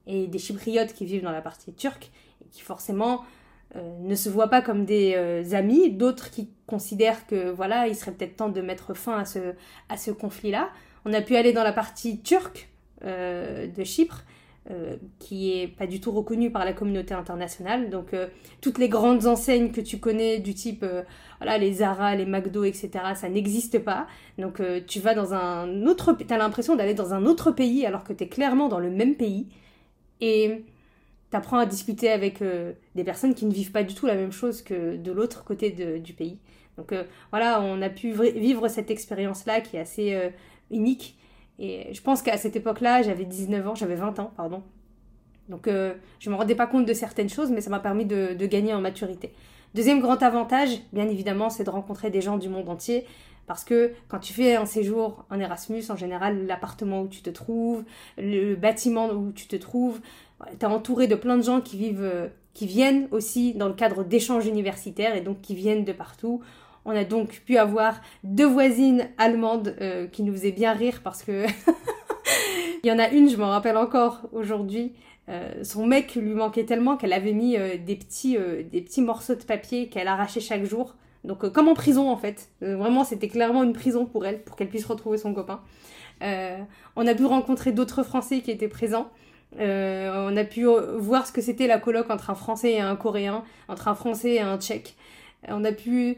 et 0.07 0.27
des 0.27 0.39
chypriotes 0.39 0.93
qui 0.93 1.05
vivent 1.05 1.23
dans 1.23 1.31
la 1.31 1.41
partie 1.41 1.73
turque 1.73 2.09
et 2.43 2.49
qui 2.49 2.61
forcément 2.61 3.23
ne 3.75 4.15
se 4.15 4.29
voient 4.29 4.49
pas 4.49 4.61
comme 4.61 4.85
des 4.85 5.15
amis, 5.53 5.91
d'autres 5.91 6.31
qui 6.31 6.49
considèrent 6.65 7.27
que 7.27 7.49
voilà, 7.51 7.87
il 7.87 7.95
serait 7.95 8.11
peut-être 8.11 8.35
temps 8.35 8.49
de 8.49 8.61
mettre 8.61 8.93
fin 8.93 9.17
à 9.19 9.25
ce, 9.25 9.53
à 9.89 9.97
ce 9.97 10.11
conflit-là. 10.11 10.69
On 11.05 11.13
a 11.13 11.21
pu 11.21 11.35
aller 11.35 11.53
dans 11.53 11.63
la 11.63 11.73
partie 11.73 12.21
turque 12.21 12.69
de 13.03 13.83
Chypre, 13.83 14.23
euh, 14.71 14.97
qui 15.17 15.51
est 15.51 15.67
pas 15.67 15.87
du 15.87 15.99
tout 15.99 16.11
reconnu 16.11 16.51
par 16.51 16.63
la 16.63 16.73
communauté 16.73 17.15
internationale. 17.15 17.89
Donc 17.89 18.13
euh, 18.13 18.27
toutes 18.61 18.77
les 18.77 18.87
grandes 18.87 19.25
enseignes 19.25 19.71
que 19.71 19.81
tu 19.81 19.97
connais 19.97 20.37
du 20.37 20.53
type 20.53 20.83
euh, 20.83 21.01
voilà 21.39 21.57
les 21.57 21.73
Zara, 21.73 22.15
les 22.15 22.27
McDo, 22.27 22.65
etc. 22.65 22.89
Ça 23.15 23.29
n'existe 23.29 23.79
pas. 23.79 24.05
Donc 24.37 24.61
tu 24.85 24.99
vas 24.99 25.15
dans 25.15 25.33
un 25.33 25.87
autre, 25.87 26.13
t'as 26.13 26.37
l'impression 26.37 26.75
d'aller 26.75 26.93
dans 26.93 27.15
un 27.15 27.25
autre 27.25 27.49
pays 27.51 27.83
alors 27.83 28.03
que 28.03 28.13
tu 28.13 28.25
es 28.25 28.27
clairement 28.27 28.67
dans 28.67 28.79
le 28.79 28.91
même 28.91 29.15
pays 29.15 29.47
et 30.21 30.65
t'apprends 31.29 31.59
à 31.59 31.65
discuter 31.65 32.09
avec 32.09 32.41
des 32.95 33.03
personnes 33.03 33.35
qui 33.35 33.45
ne 33.45 33.53
vivent 33.53 33.71
pas 33.71 33.83
du 33.83 33.93
tout 33.93 34.05
la 34.05 34.15
même 34.15 34.31
chose 34.31 34.61
que 34.61 34.95
de 34.95 35.11
l'autre 35.11 35.43
côté 35.43 35.69
du 35.71 36.13
pays. 36.13 36.39
Donc 36.77 36.93
voilà, 37.31 37.61
on 37.61 37.81
a 37.81 37.89
pu 37.89 38.11
vivre 38.11 38.67
cette 38.67 38.89
expérience 38.89 39.45
là 39.45 39.61
qui 39.61 39.77
est 39.77 39.79
assez 39.79 40.31
unique 40.71 41.19
et 41.59 41.93
je 41.93 42.01
pense 42.01 42.21
qu'à 42.21 42.37
cette 42.37 42.55
époque-là, 42.55 43.01
j'avais 43.01 43.25
19 43.25 43.67
ans, 43.67 43.75
j'avais 43.75 43.95
20 43.95 44.17
ans, 44.19 44.31
pardon. 44.37 44.63
Donc 45.49 45.67
euh, 45.67 45.93
je 46.19 46.29
ne 46.29 46.33
me 46.33 46.39
rendais 46.39 46.55
pas 46.55 46.67
compte 46.67 46.85
de 46.85 46.93
certaines 46.93 47.29
choses, 47.29 47.51
mais 47.51 47.59
ça 47.59 47.69
m'a 47.69 47.79
permis 47.79 48.05
de, 48.05 48.33
gagner 48.45 48.73
en 48.73 48.81
maturité. 48.81 49.33
Deuxième 49.75 49.99
grand 49.99 50.23
avantage, 50.23 50.69
bien 50.93 51.07
évidemment, 51.09 51.49
c'est 51.49 51.65
de 51.65 51.69
rencontrer 51.69 52.09
des 52.09 52.21
gens 52.21 52.37
du 52.37 52.49
monde 52.49 52.69
entier. 52.69 53.05
Parce 53.45 53.63
que 53.63 53.93
quand 54.07 54.19
tu 54.19 54.31
fais 54.31 54.55
un 54.55 54.67
séjour 54.67 55.25
en 55.31 55.39
Erasmus, 55.39 55.83
en 55.89 55.95
général, 55.95 56.45
l'appartement 56.45 57.01
où 57.01 57.07
tu 57.07 57.21
te 57.21 57.31
trouves, 57.31 57.83
le 58.17 58.55
bâtiment 58.55 59.09
où 59.09 59.31
tu 59.31 59.47
te 59.47 59.55
trouves, 59.55 59.99
tu 60.47 60.65
es 60.65 60.65
entouré 60.65 61.07
de 61.07 61.15
plein 61.15 61.37
de 61.37 61.43
gens 61.43 61.61
qui 61.61 61.77
vivent, 61.77 62.01
euh, 62.01 62.27
qui 62.53 62.65
viennent 62.65 63.07
aussi 63.11 63.53
dans 63.53 63.67
le 63.67 63.73
cadre 63.73 64.03
d'échanges 64.03 64.45
universitaires 64.45 65.15
et 65.15 65.21
donc 65.21 65.41
qui 65.41 65.55
viennent 65.55 65.85
de 65.85 65.91
partout. 65.91 66.41
On 66.85 66.91
a 66.91 67.03
donc 67.03 67.41
pu 67.45 67.57
avoir 67.57 68.01
deux 68.23 68.45
voisines 68.45 69.09
allemandes 69.17 69.75
euh, 69.81 70.07
qui 70.07 70.23
nous 70.23 70.33
faisaient 70.33 70.51
bien 70.51 70.73
rire 70.73 71.01
parce 71.03 71.23
que 71.23 71.45
il 72.83 72.87
y 72.87 72.91
en 72.91 72.99
a 72.99 73.09
une, 73.09 73.29
je 73.29 73.37
m'en 73.37 73.49
rappelle 73.49 73.77
encore 73.77 74.21
aujourd'hui. 74.31 74.93
Euh, 75.27 75.63
son 75.63 75.85
mec 75.85 76.15
lui 76.15 76.33
manquait 76.33 76.65
tellement 76.65 76.97
qu'elle 76.97 77.13
avait 77.13 77.33
mis 77.33 77.55
des, 77.85 77.95
petits, 77.95 78.37
des 78.71 78.81
petits 78.81 79.01
morceaux 79.01 79.35
de 79.35 79.43
papier 79.43 79.89
qu'elle 79.89 80.07
arrachait 80.07 80.39
chaque 80.39 80.63
jour. 80.63 80.95
Donc 81.25 81.47
comme 81.51 81.67
en 81.67 81.73
prison 81.73 82.09
en 82.09 82.15
fait. 82.15 82.49
vraiment 82.61 83.03
c'était 83.03 83.27
clairement 83.27 83.63
une 83.63 83.73
prison 83.73 84.05
pour 84.05 84.25
elle, 84.25 84.41
pour 84.41 84.55
qu'elle 84.55 84.69
puisse 84.69 84.85
retrouver 84.85 85.17
son 85.17 85.33
copain. 85.33 85.59
on 86.21 87.05
a 87.05 87.13
pu 87.13 87.25
rencontrer 87.25 87.73
d'autres 87.73 88.03
Français 88.03 88.39
qui 88.39 88.51
étaient 88.51 88.69
présents. 88.69 89.11
On 89.57 90.37
a 90.37 90.43
pu 90.43 90.65
voir 90.97 91.25
ce 91.25 91.31
que 91.31 91.41
c'était 91.41 91.67
la 91.67 91.79
colloque 91.79 92.09
entre 92.09 92.29
un 92.29 92.35
Français 92.35 92.73
et 92.73 92.81
un 92.81 92.95
Coréen, 92.95 93.43
entre 93.67 93.87
un 93.87 93.95
Français 93.95 94.35
et 94.35 94.41
un 94.41 94.57
Tchèque. 94.57 94.95
On 95.47 95.63
a 95.63 95.71
pu 95.71 96.17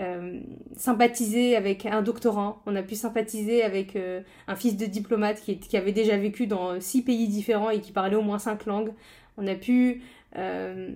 euh, 0.00 0.40
sympathiser 0.74 1.54
avec 1.54 1.84
un 1.84 2.00
doctorant, 2.00 2.62
on 2.64 2.74
a 2.76 2.82
pu 2.82 2.94
sympathiser 2.94 3.62
avec 3.62 3.94
euh, 3.94 4.22
un 4.48 4.56
fils 4.56 4.78
de 4.78 4.86
diplomate 4.86 5.42
qui, 5.42 5.76
avait 5.76 5.92
déjà 5.92 6.16
vécu 6.16 6.46
dans 6.46 6.80
six 6.80 7.02
pays 7.02 7.28
différents 7.28 7.68
et 7.68 7.80
qui 7.80 7.92
parlait 7.92 8.16
au 8.16 8.22
moins 8.22 8.38
cinq 8.38 8.64
langues. 8.64 8.92
On 9.36 9.46
a 9.46 9.54
pu 9.54 10.02
euh, 10.36 10.92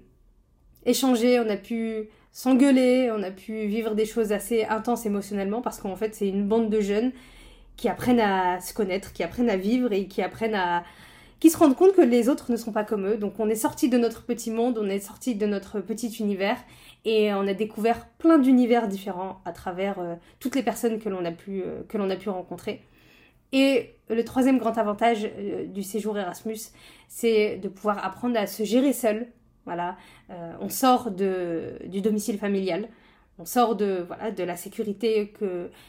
échanger, 0.87 1.39
on 1.41 1.49
a 1.51 1.59
pu 1.59 2.09
s'engueuler, 2.33 3.11
on 3.13 3.23
a 3.23 3.31
pu 3.31 3.67
vivre 3.67 3.95
des 3.95 4.07
choses 4.07 4.33
assez 4.33 4.65
intenses 4.65 5.05
émotionnellement 5.05 5.61
parce 5.61 5.79
qu'en 5.79 5.97
fait 5.97 6.15
c'est 6.15 6.29
une 6.29 6.49
bande 6.49 6.71
de 6.71 6.81
jeunes 6.81 7.13
qui 7.77 7.91
apprennent 7.91 8.21
à 8.21 8.61
se 8.63 8.73
connaître, 8.73 9.13
qui 9.13 9.23
apprennent 9.23 9.51
à 9.51 9.59
vivre 9.59 9.93
et 9.93 10.07
qui 10.07 10.23
apprennent 10.23 10.55
à, 10.55 10.85
qui 11.41 11.51
se 11.51 11.59
rendent 11.59 11.77
compte 11.77 11.93
que 11.93 12.01
les 12.01 12.29
autres 12.29 12.51
ne 12.51 12.57
sont 12.57 12.73
pas 12.73 12.85
comme 12.85 13.07
eux. 13.07 13.17
Donc 13.17 13.39
on 13.39 13.49
est 13.49 13.57
sorti 13.57 13.89
de 13.89 13.99
notre 13.99 14.25
petit 14.25 14.51
monde, 14.51 14.79
on 14.79 14.89
est 14.89 15.01
sorti 15.01 15.35
de 15.35 15.47
notre 15.47 15.81
petit 15.81 16.09
univers 16.19 16.57
et 17.05 17.33
on 17.35 17.47
a 17.47 17.55
découvert 17.55 18.07
plein 18.19 18.39
d'univers 18.39 18.89
différents 18.89 19.41
à 19.45 19.53
travers 19.53 19.99
euh, 19.99 20.15
toutes 20.41 20.57
les 20.57 20.63
personnes 20.63 20.99
que 20.99 21.09
l'on 21.09 21.25
a 21.25 21.33
pu 21.33 21.63
euh, 21.63 21.83
que 21.89 21.99
l'on 21.99 22.11
a 22.11 22.17
pu 22.17 22.29
rencontrer. 22.29 22.83
Et 23.53 23.95
le 24.09 24.25
troisième 24.25 24.59
grand 24.59 24.77
avantage 24.79 25.29
euh, 25.39 25.67
du 25.67 25.83
séjour 25.83 26.19
Erasmus, 26.19 26.59
c'est 27.09 27.59
de 27.59 27.69
pouvoir 27.69 28.05
apprendre 28.05 28.39
à 28.39 28.47
se 28.47 28.65
gérer 28.65 28.93
seul. 28.93 29.29
Voilà, 29.65 29.97
on 30.61 30.69
sort 30.69 31.11
de, 31.11 31.73
du 31.87 32.01
domicile 32.01 32.39
familial. 32.39 32.89
On 33.41 33.45
sort 33.45 33.75
de, 33.75 34.05
voilà, 34.07 34.31
de 34.31 34.45
la 34.45 34.55
sécurité 34.55 35.33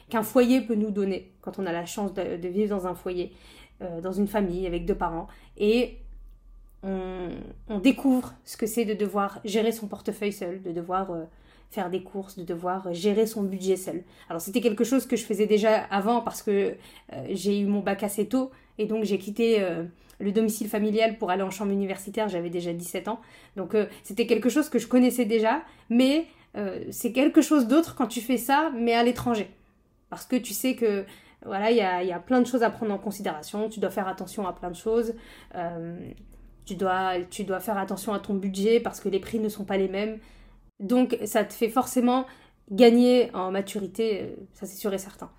qu'un 0.09 0.23
foyer 0.23 0.61
peut 0.61 0.73
nous 0.73 0.89
donner 0.89 1.31
quand 1.41 1.59
on 1.59 1.65
a 1.67 1.71
la 1.71 1.85
chance 1.85 2.11
de 2.15 2.47
vivre 2.47 2.75
dans 2.75 2.87
un 2.87 2.95
foyer. 2.95 3.33
Euh, 3.83 4.01
dans 4.01 4.11
une 4.11 4.27
famille 4.27 4.65
avec 4.65 4.85
deux 4.85 4.95
parents 4.95 5.27
et 5.55 5.99
on, 6.81 7.77
découvre 7.77 8.33
ce 8.43 8.57
que 8.57 8.65
c'est 8.65 8.85
de 8.85 8.95
devoir 8.95 9.39
gérer 9.45 9.71
son 9.71 9.87
portefeuille 9.87 10.33
seul, 10.33 10.63
de 10.63 10.71
devoir 10.71 11.11
euh, 11.11 11.25
faire 11.69 11.91
des 11.91 12.01
courses, 12.01 12.39
de 12.39 12.43
devoir 12.43 12.91
gérer 12.91 13.27
son 13.27 13.43
budget 13.43 13.75
seul. 13.75 14.03
Alors 14.29 14.41
c'était 14.41 14.61
quelque 14.61 14.83
chose 14.83 15.05
que 15.05 15.15
je 15.15 15.23
faisais 15.23 15.45
déjà 15.45 15.83
avant 15.91 16.21
parce 16.21 16.41
que 16.41 16.75
euh, 17.13 17.25
j'ai 17.29 17.59
eu 17.59 17.67
mon 17.67 17.81
bac 17.81 18.01
assez 18.01 18.27
tôt 18.27 18.49
et 18.79 18.85
donc 18.87 19.03
j'ai 19.03 19.19
quitté 19.19 19.63
le 20.19 20.31
domicile 20.31 20.69
familial 20.69 21.19
pour 21.19 21.29
aller 21.29 21.43
en 21.43 21.51
chambre 21.51 21.71
universitaire, 21.71 22.29
j'avais 22.29 22.49
déjà 22.49 22.73
17 22.73 23.09
ans. 23.09 23.19
Donc 23.57 23.75
c'était 24.01 24.25
quelque 24.25 24.49
chose 24.49 24.69
que 24.69 24.79
je 24.79 24.87
connaissais 24.87 25.25
déjà, 25.25 25.61
mais 25.89 26.25
c'est 26.89 27.11
quelque 27.11 27.41
chose 27.41 27.67
d'autre 27.67 27.95
quand 27.95 28.07
tu 28.07 28.21
fais 28.21 28.37
ça, 28.37 28.71
mais 28.75 28.93
à 28.93 29.03
l'étranger. 29.03 29.49
Parce 30.09 30.25
que 30.25 30.35
tu 30.35 30.53
sais 30.53 30.75
que 30.75 31.05
voilà, 31.45 31.71
il 31.71 31.77
y 31.77 31.81
a, 31.81 32.19
plein 32.19 32.41
de 32.41 32.47
choses 32.47 32.63
à 32.63 32.69
prendre 32.69 32.93
en 32.93 32.97
considération. 32.97 33.69
Tu 33.69 33.79
dois 33.79 33.89
faire 33.89 34.07
attention 34.07 34.47
à 34.47 34.53
plein 34.53 34.69
de 34.69 34.75
choses. 34.75 35.13
Euh, 35.55 35.97
tu, 36.65 36.75
dois, 36.75 37.59
faire 37.59 37.77
attention 37.77 38.13
à 38.13 38.19
ton 38.19 38.33
budget 38.33 38.79
parce 38.79 38.99
que 38.99 39.09
les 39.09 39.19
prix 39.19 39.39
ne 39.39 39.49
sont 39.49 39.63
pas 39.63 39.77
les 39.77 39.87
mêmes. 39.87 40.19
Donc 40.79 41.17
ça 41.25 41.43
te 41.43 41.53
fait 41.53 41.69
forcément 41.69 42.25
gagner 42.71 43.33
en 43.33 43.51
maturité, 43.51 44.21
euh, 44.21 44.35
ça 44.53 44.65
c'est 44.65 44.75
sûr 44.77 44.93
et 44.93 44.97
certain. 44.97 45.31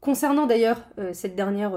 Concernant 0.00 0.46
d'ailleurs 0.46 0.82
euh, 0.98 1.12
cette 1.12 1.36
dernière 1.36 1.74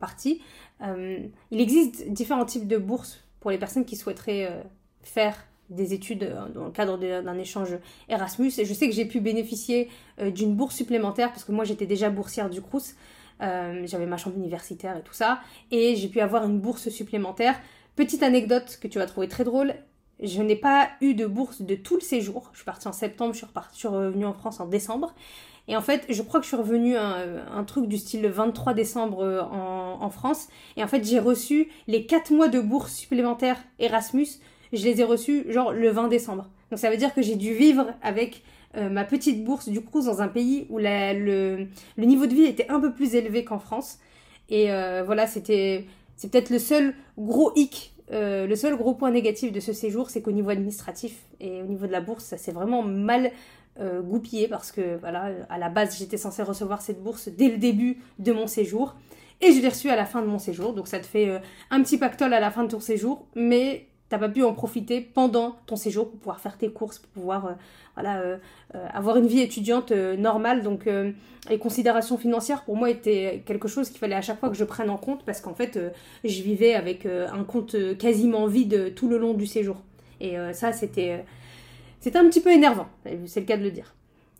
partie, 0.00 0.42
il 0.80 1.60
existe 1.60 2.10
différents 2.10 2.44
types 2.44 2.66
de 2.66 2.78
bourses 2.78 3.24
pour 3.40 3.50
les 3.50 3.58
personnes 3.58 3.84
qui 3.84 3.96
souhaiteraient 3.96 4.64
faire 5.02 5.36
des 5.70 5.94
études 5.94 6.24
euh, 6.24 6.48
dans 6.54 6.66
le 6.66 6.70
cadre 6.70 6.98
d'un 6.98 7.38
échange 7.38 7.76
Erasmus. 8.08 8.52
Et 8.58 8.64
je 8.64 8.74
sais 8.74 8.88
que 8.88 8.94
j'ai 8.94 9.04
pu 9.04 9.20
bénéficier 9.20 9.88
euh, 10.20 10.30
d'une 10.30 10.54
bourse 10.54 10.74
supplémentaire 10.74 11.30
parce 11.30 11.44
que 11.44 11.52
moi 11.52 11.64
j'étais 11.64 11.86
déjà 11.86 12.10
boursière 12.10 12.50
du 12.50 12.60
Crous. 12.60 12.94
Euh, 13.42 13.82
j'avais 13.86 14.06
ma 14.06 14.16
chambre 14.16 14.36
universitaire 14.36 14.96
et 14.96 15.02
tout 15.02 15.14
ça. 15.14 15.40
Et 15.70 15.96
j'ai 15.96 16.08
pu 16.08 16.20
avoir 16.20 16.44
une 16.44 16.60
bourse 16.60 16.88
supplémentaire. 16.88 17.58
Petite 17.96 18.22
anecdote 18.22 18.78
que 18.80 18.88
tu 18.88 18.98
vas 18.98 19.06
trouver 19.06 19.28
très 19.28 19.44
drôle. 19.44 19.74
Je 20.22 20.42
n'ai 20.42 20.56
pas 20.56 20.90
eu 21.00 21.14
de 21.14 21.26
bourse 21.26 21.62
de 21.62 21.74
tout 21.74 21.96
le 21.96 22.00
séjour. 22.00 22.50
Je 22.52 22.58
suis 22.58 22.64
partie 22.64 22.86
en 22.86 22.92
septembre, 22.92 23.34
je 23.34 23.44
suis, 23.72 23.88
revenue 23.88 24.26
en 24.26 24.32
France 24.32 24.60
en 24.60 24.66
décembre. 24.66 25.12
Et 25.66 25.76
en 25.76 25.80
fait, 25.80 26.04
je 26.08 26.22
crois 26.22 26.40
que 26.40 26.44
je 26.44 26.48
suis 26.48 26.56
revenue 26.56 26.96
un, 26.96 27.46
un 27.52 27.64
truc 27.64 27.88
du 27.88 27.98
style 27.98 28.22
le 28.22 28.28
23 28.28 28.74
décembre 28.74 29.48
en, 29.50 29.98
en 30.00 30.10
France. 30.10 30.48
Et 30.76 30.84
en 30.84 30.86
fait, 30.86 31.04
j'ai 31.04 31.18
reçu 31.18 31.68
les 31.88 32.06
4 32.06 32.32
mois 32.32 32.48
de 32.48 32.60
bourse 32.60 32.92
supplémentaire 32.92 33.56
Erasmus 33.80 34.28
je 34.76 34.84
les 34.84 35.00
ai 35.00 35.04
reçus 35.04 35.44
genre 35.50 35.72
le 35.72 35.88
20 35.90 36.08
décembre. 36.08 36.48
Donc 36.70 36.78
ça 36.78 36.90
veut 36.90 36.96
dire 36.96 37.14
que 37.14 37.22
j'ai 37.22 37.36
dû 37.36 37.54
vivre 37.54 37.94
avec 38.02 38.42
euh, 38.76 38.88
ma 38.88 39.04
petite 39.04 39.44
bourse 39.44 39.68
du 39.68 39.80
coup 39.80 40.02
dans 40.04 40.20
un 40.20 40.28
pays 40.28 40.66
où 40.68 40.78
le, 40.78 41.66
niveau 41.96 42.26
de 42.26 42.34
vie 42.34 42.44
était 42.44 42.68
un 42.68 42.80
peu 42.80 42.92
plus 42.92 43.14
élevé 43.14 43.44
qu'en 43.44 43.58
France. 43.58 43.98
Et 44.48 44.72
euh, 44.72 45.02
voilà, 45.04 45.26
c'était 45.26 45.86
c'est 46.16 46.30
peut-être 46.30 46.50
le 46.50 46.58
seul 46.58 46.94
gros 47.18 47.52
hic, 47.56 47.94
euh, 48.12 48.46
le 48.46 48.56
seul 48.56 48.76
gros 48.76 48.94
point 48.94 49.10
négatif 49.10 49.52
de 49.52 49.60
ce 49.60 49.72
séjour, 49.72 50.10
c'est 50.10 50.22
qu'au 50.22 50.32
niveau 50.32 50.50
administratif 50.50 51.24
et 51.40 51.62
au 51.62 51.66
niveau 51.66 51.86
de 51.86 51.92
la 51.92 52.00
bourse, 52.00 52.24
ça 52.24 52.36
s'est 52.36 52.52
vraiment 52.52 52.82
mal 52.82 53.30
goupillé 54.04 54.46
parce 54.46 54.70
que 54.70 54.96
voilà, 54.98 55.32
à 55.48 55.58
la 55.58 55.68
base 55.68 55.98
j'étais 55.98 56.16
censée 56.16 56.44
recevoir 56.44 56.80
cette 56.80 57.02
bourse 57.02 57.28
dès 57.28 57.48
le 57.48 57.58
début 57.58 57.98
de 58.20 58.30
mon 58.30 58.46
séjour. 58.46 58.94
Et 59.40 59.50
je 59.50 59.60
l'ai 59.60 59.68
reçue 59.68 59.90
à 59.90 59.96
la 59.96 60.04
fin 60.04 60.22
de 60.22 60.28
mon 60.28 60.38
séjour, 60.38 60.74
donc 60.74 60.86
ça 60.86 61.00
te 61.00 61.06
fait 61.06 61.40
un 61.70 61.82
petit 61.82 61.98
pactole 61.98 62.32
à 62.34 62.38
la 62.38 62.52
fin 62.52 62.62
de 62.62 62.68
ton 62.68 62.78
séjour, 62.78 63.26
mais 63.34 63.88
t'as 64.08 64.18
pas 64.18 64.28
pu 64.28 64.42
en 64.42 64.52
profiter 64.52 65.00
pendant 65.00 65.56
ton 65.66 65.76
séjour 65.76 66.10
pour 66.10 66.18
pouvoir 66.18 66.40
faire 66.40 66.58
tes 66.58 66.70
courses, 66.70 66.98
pour 66.98 67.10
pouvoir 67.10 67.46
euh, 67.46 67.52
euh, 67.98 68.36
euh, 68.74 68.86
avoir 68.92 69.16
une 69.16 69.26
vie 69.26 69.40
étudiante 69.40 69.92
normale. 69.92 70.62
Donc 70.62 70.88
les 71.48 71.58
considérations 71.58 72.18
financières 72.18 72.64
pour 72.64 72.76
moi 72.76 72.90
étaient 72.90 73.42
quelque 73.46 73.68
chose 73.68 73.88
qu'il 73.88 73.98
fallait 73.98 74.14
à 74.14 74.22
chaque 74.22 74.40
fois 74.40 74.50
que 74.50 74.56
je 74.56 74.64
prenne 74.64 74.90
en 74.90 74.96
compte 74.96 75.24
parce 75.24 75.40
qu'en 75.40 75.54
fait 75.54 75.78
je 76.24 76.42
vivais 76.42 76.74
avec 76.74 77.06
un 77.06 77.44
compte 77.44 77.76
quasiment 77.98 78.46
vide 78.46 78.94
tout 78.94 79.08
le 79.08 79.18
long 79.18 79.34
du 79.34 79.46
séjour. 79.46 79.76
Et 80.20 80.36
ça 80.52 80.72
c'était 80.72 81.24
un 82.06 82.28
petit 82.28 82.40
peu 82.40 82.50
énervant, 82.50 82.86
c'est 83.26 83.40
le 83.40 83.46
cas 83.46 83.56
de 83.56 83.62
le 83.62 83.70
dire. 83.70 83.94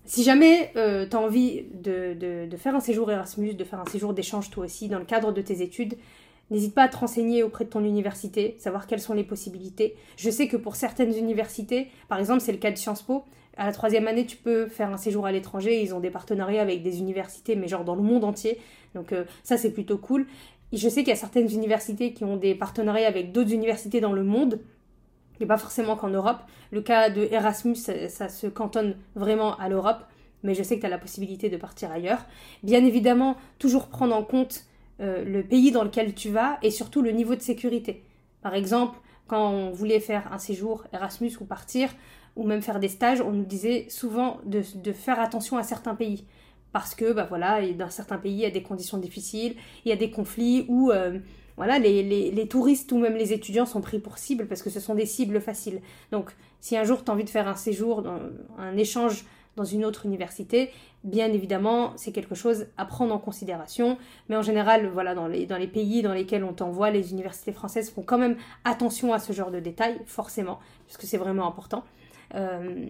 Si 0.07 0.23
jamais 0.23 0.71
tu 0.75 0.79
as 0.79 1.21
envie 1.21 1.65
de, 1.73 2.47
de, 2.47 2.57
faire 2.57 2.75
un 2.75 2.81
séjour 2.81 3.11
Erasmus, 3.11 3.55
de 3.55 3.65
faire 3.65 3.81
un 3.81 3.87
séjour 3.87 4.13
d'échange 4.13 4.51
toi 4.51 4.65
aussi 4.65 4.89
dans 4.89 4.99
le 4.99 5.05
cadre 5.07 5.33
de 5.33 5.41
tes 5.41 5.63
études, 5.63 5.97
N'hésite 6.55 6.73
pas 6.73 6.85
à 6.85 6.89
te 6.89 6.97
renseigner 6.97 7.43
auprès 7.43 7.65
de 7.65 7.71
ton 7.71 7.83
université, 7.83 8.55
savoir 8.61 8.87
quelles 8.87 9.01
sont 9.01 9.13
les 9.13 9.25
possibilités. 9.25 9.97
Je 10.17 10.31
sais 10.31 10.47
que 10.47 10.57
pour 10.57 10.77
certaines 10.77 11.13
universités, 11.13 11.89
par 12.09 12.21
exemple 12.21 12.39
c'est 12.39 12.53
le 12.53 12.59
cas 12.59 12.71
de 12.71 12.77
Sciences 12.77 13.03
Po, 13.03 13.25
à 13.57 13.67
la 13.67 13.73
troisième 13.73 14.07
année 14.07 14.25
tu 14.25 14.37
peux 14.37 14.69
faire 14.69 14.93
un 14.93 14.97
séjour 14.97 15.27
à 15.27 15.33
l'étranger, 15.33 15.83
ils 15.83 15.97
ont 15.97 15.99
des 15.99 16.11
partenariats 16.11 16.63
avec 16.63 16.85
des 16.85 17.01
universités, 17.01 17.57
mais 17.57 17.67
genre 17.67 17.85
dans 17.85 17.97
le 17.97 18.03
monde 18.03 18.23
entier. 18.23 18.61
Donc 18.95 19.11
euh, 19.11 19.25
ça 19.43 19.57
c'est 19.57 19.73
plutôt 19.73 19.99
cool. 19.99 20.27
je 20.73 20.89
sais 20.89 21.01
qu'il 21.01 21.09
y 21.09 21.13
a 21.13 21.17
certaines 21.17 21.51
universités 21.51 22.13
qui 22.13 22.23
ont 22.23 22.37
des 22.37 22.55
partenariats 22.55 23.09
avec 23.09 23.33
d'autres 23.33 23.53
universités 23.53 24.01
dans 24.01 24.13
le 24.13 24.23
monde. 24.23 24.61
et 25.41 25.47
pas 25.47 25.59
forcément 25.59 25.97
qu'en 25.97 26.11
Europe. 26.11 26.39
Le 26.71 26.83
cas 26.83 27.11
de 27.11 27.27
Erasmus, 27.33 27.75
ça, 27.75 28.29
se 28.29 28.47
cantonne 28.47 28.95
vraiment 29.17 29.59
à 29.59 29.69
l'Europe, 29.69 30.05
mais 30.45 30.55
je 30.55 30.63
sais 30.63 30.77
que 30.77 30.83
tu 30.83 30.87
as 30.87 30.91
la 30.91 30.99
possibilité 30.99 31.49
de 31.49 31.57
partir 31.57 31.91
ailleurs. 31.91 32.25
Bien 32.63 32.85
évidemment, 32.85 33.37
toujours 33.59 33.89
prendre 33.89 34.15
en 34.15 34.23
compte 34.23 34.67
euh, 35.01 35.25
le 35.25 35.43
pays 35.43 35.73
dans 35.73 35.85
lequel 35.85 36.15
tu 36.15 36.31
vas 36.31 36.59
et 36.63 36.71
surtout 36.71 37.03
le 37.03 37.11
niveau 37.11 37.35
de 37.35 37.41
sécurité. 37.41 38.05
Par 38.43 38.55
exemple, 38.55 38.99
quand 39.27 39.51
on 39.51 39.71
voulait 39.71 40.01
faire 40.01 40.33
un 40.33 40.39
séjour 40.39 40.85
Erasmus 40.93 41.33
ou 41.41 41.45
partir, 41.45 41.91
ou 42.37 42.45
même 42.45 42.63
faire 42.63 42.81
des 42.81 42.89
stages, 42.89 43.21
on 43.21 43.31
nous 43.31 43.45
disait 43.45 43.87
souvent 43.89 44.39
de, 44.45 44.63
faire 44.93 45.21
attention 45.21 45.57
à 45.57 45.63
certains 45.63 45.95
pays. 45.95 46.27
Parce 46.73 46.95
que, 46.95 47.13
bah 47.13 47.27
voilà, 47.29 47.61
dans 47.73 47.89
certains 47.89 48.19
pays, 48.19 48.35
il 48.35 48.41
y 48.41 48.47
a 48.47 48.51
des 48.51 48.63
conditions 48.63 48.99
difficiles, 48.99 49.55
il 49.85 49.89
y 49.89 49.93
a 49.93 49.97
des 49.97 50.11
conflits 50.11 50.65
où 50.69 50.91
euh, 50.91 51.19
voilà, 51.57 51.79
les, 51.79 52.49
touristes 52.49 52.91
ou 52.91 52.99
même 52.99 53.15
les 53.15 53.33
étudiants 53.33 53.67
sont 53.67 53.81
pris 53.81 54.01
pour 54.01 54.19
cible 54.19 54.47
parce 54.47 54.63
que 54.63 54.71
ce 54.71 54.81
sont 54.81 54.95
des 54.95 55.07
cibles 55.07 55.41
faciles. 55.41 55.81
Donc, 56.11 56.31
si 56.61 56.77
un 56.77 56.83
jour 56.83 57.05
tu 57.05 57.11
as 57.11 57.15
envie 57.15 57.25
de 57.25 57.31
faire 57.31 57.47
un 57.47 57.55
séjour, 57.55 58.05
un 58.59 58.77
échange 58.77 59.25
dans 59.57 59.65
une 59.65 59.85
autre 59.85 60.07
université, 60.07 60.71
bien 61.05 61.33
évidemment, 61.33 61.93
c'est 61.97 62.13
quelque 62.13 62.35
chose 62.35 62.67
à 62.77 62.85
prendre 62.85 63.15
en 63.15 63.19
considération. 63.19 63.99
Mais 64.29 64.37
en 64.37 64.43
général, 64.43 64.89
voilà, 64.89 65.15
dans 65.15 65.27
les, 65.27 65.67
pays 65.67 66.03
dans 66.03 66.13
lesquels 66.13 66.45
on 66.45 66.53
t'envoie, 66.53 66.91
les 66.91 67.13
universités 67.13 67.53
françaises 67.53 67.91
font 67.91 68.03
quand 68.03 68.19
même 68.19 68.37
attention 68.65 69.13
à 69.13 69.19
ce 69.19 69.33
genre 69.33 69.51
de 69.51 69.61
détails, 69.61 70.01
forcément, 70.07 70.59
parce 70.87 70.97
que 70.97 71.07
c'est 71.07 71.19
vraiment 71.19 71.47
important. 71.47 71.85
Euh, 72.35 72.87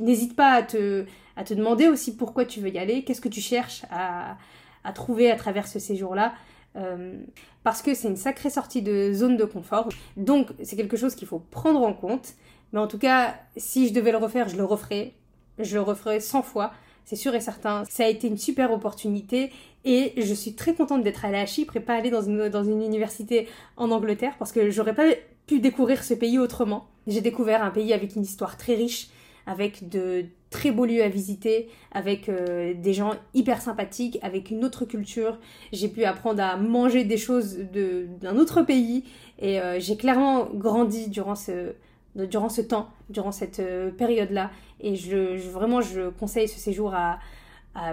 n'hésite 0.00 0.36
pas 0.36 0.52
à 0.52 0.62
te, 0.62 1.06
demander 1.50 1.88
aussi 1.88 2.16
pourquoi 2.16 2.44
tu 2.44 2.60
veux 2.60 2.70
y 2.70 2.78
aller, 2.78 3.04
qu'est-ce 3.04 3.20
que 3.20 3.28
tu 3.28 3.40
cherches 3.40 3.84
à, 3.90 4.36
à 4.84 4.92
trouver 4.92 5.30
à 5.30 5.36
travers 5.36 5.66
ce 5.66 5.78
séjour-là. 5.78 6.34
Euh, 6.76 7.18
parce 7.64 7.82
que 7.82 7.94
c'est 7.94 8.08
une 8.08 8.16
sacrée 8.16 8.50
sortie 8.50 8.82
de 8.82 9.12
zone 9.12 9.36
de 9.36 9.44
confort. 9.44 9.88
Donc 10.16 10.48
c'est 10.62 10.76
quelque 10.76 10.96
chose 10.96 11.14
qu'il 11.14 11.28
faut 11.28 11.38
prendre 11.38 11.82
en 11.82 11.92
compte. 11.92 12.34
Mais 12.72 12.80
en 12.80 12.86
tout 12.86 12.98
cas, 12.98 13.36
si 13.56 13.88
je 13.88 13.92
devais 13.92 14.12
le 14.12 14.18
refaire, 14.18 14.48
je 14.48 14.56
le 14.56 14.64
referais. 14.64 15.14
Je 15.62 15.74
le 15.74 15.82
referais 15.82 16.20
100 16.20 16.42
fois. 16.42 16.72
C'est 17.04 17.16
sûr 17.16 17.34
et 17.34 17.40
certain. 17.40 17.84
Ça 17.90 18.04
a 18.04 18.08
été 18.08 18.28
une 18.28 18.38
super 18.38 18.72
opportunité 18.72 19.50
et 19.84 20.12
je 20.16 20.34
suis 20.34 20.54
très 20.54 20.74
contente 20.74 21.02
d'être 21.02 21.24
allée 21.24 21.38
à 21.38 21.46
Chypre 21.46 21.76
et 21.76 21.80
pas 21.80 21.94
aller 21.94 22.10
dans 22.10 22.22
une, 22.22 22.48
dans 22.48 22.64
une 22.64 22.82
université 22.82 23.48
en 23.76 23.90
Angleterre 23.90 24.34
parce 24.38 24.52
que 24.52 24.70
j'aurais 24.70 24.94
pas 24.94 25.06
pu 25.46 25.60
découvrir 25.60 26.04
ce 26.04 26.14
pays 26.14 26.38
autrement. 26.38 26.86
J'ai 27.06 27.20
découvert 27.20 27.62
un 27.62 27.70
pays 27.70 27.92
avec 27.92 28.14
une 28.14 28.22
histoire 28.22 28.56
très 28.56 28.74
riche, 28.74 29.08
avec 29.46 29.88
de 29.88 30.26
très 30.50 30.70
beaux 30.70 30.84
lieux 30.84 31.02
à 31.02 31.08
visiter, 31.08 31.68
avec 31.90 32.28
euh, 32.28 32.74
des 32.74 32.92
gens 32.92 33.14
hyper 33.34 33.60
sympathiques, 33.60 34.18
avec 34.22 34.50
une 34.50 34.64
autre 34.64 34.84
culture. 34.84 35.38
J'ai 35.72 35.88
pu 35.88 36.04
apprendre 36.04 36.42
à 36.42 36.56
manger 36.56 37.04
des 37.04 37.16
choses 37.16 37.58
d'un 37.58 38.36
autre 38.36 38.62
pays 38.62 39.04
et 39.40 39.60
euh, 39.60 39.80
j'ai 39.80 39.96
clairement 39.96 40.48
grandi 40.54 41.08
durant 41.08 41.34
ce, 41.34 41.72
durant 42.16 42.48
ce 42.48 42.60
temps, 42.60 42.90
durant 43.10 43.32
cette 43.32 43.60
euh, 43.60 43.90
période-là. 43.90 44.50
Et 44.80 44.96
je, 44.96 45.36
vraiment, 45.50 45.80
je 45.80 46.10
conseille 46.10 46.48
ce 46.48 46.58
séjour 46.58 46.94
à, 46.94 47.18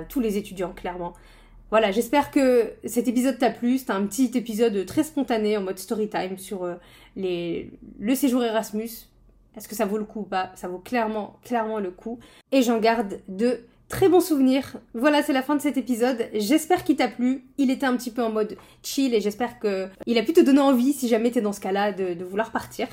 tous 0.10 0.20
les 0.20 0.38
étudiants, 0.38 0.74
clairement. 0.74 1.14
Voilà, 1.70 1.92
j'espère 1.92 2.32
que 2.32 2.74
cet 2.84 3.08
épisode 3.08 3.38
t'a 3.38 3.50
plu. 3.50 3.78
C'était 3.78 3.94
un 3.94 4.06
petit 4.06 4.30
épisode 4.36 4.86
très 4.86 5.04
spontané 5.04 5.56
en 5.56 5.62
mode 5.62 5.80
story 5.80 6.10
time 6.10 6.38
sur 6.38 6.68
les, 7.16 7.72
le 7.98 8.14
séjour 8.14 8.44
Erasmus. 8.44 8.90
Est-ce 9.56 9.70
que 9.70 9.76
ça 9.76 9.86
vaut 9.86 9.98
le 9.98 10.04
coup 10.04 10.22
ou 10.22 10.26
pas? 10.26 10.52
Ça 10.56 10.68
vaut 10.68 10.80
clairement, 10.80 11.40
clairement 11.46 11.80
le 11.80 11.92
coup. 11.92 12.20
Et 12.52 12.62
j'en 12.62 12.80
garde 12.80 13.22
de 13.30 13.62
très 13.90 14.08
bons 14.08 14.22
souvenirs. 14.22 14.74
Voilà, 14.94 15.24
c'est 15.24 15.34
la 15.34 15.42
fin 15.42 15.56
de 15.56 15.62
cet 15.62 15.76
épisode. 15.76 16.30
J'espère 16.34 16.84
qu'il 16.84 16.96
t'a 16.96 17.08
plu. 17.08 17.46
Il 17.58 17.72
était 17.72 17.86
un 17.86 17.98
petit 17.98 18.12
peu 18.12 18.24
en 18.24 18.30
mode 18.30 18.56
chill 18.84 19.14
et 19.14 19.20
j'espère 19.20 19.60
qu'il 19.60 20.18
a 20.18 20.24
pu 20.24 20.34
te 20.34 20.40
donner 20.42 20.62
envie, 20.62 20.94
si 20.94 21.08
jamais 21.08 21.32
t'es 21.32 21.42
dans 21.42 21.54
ce 21.54 21.60
cas-là, 21.60 21.92
de, 21.92 22.24
vouloir 22.24 22.52
partir. 22.52 22.88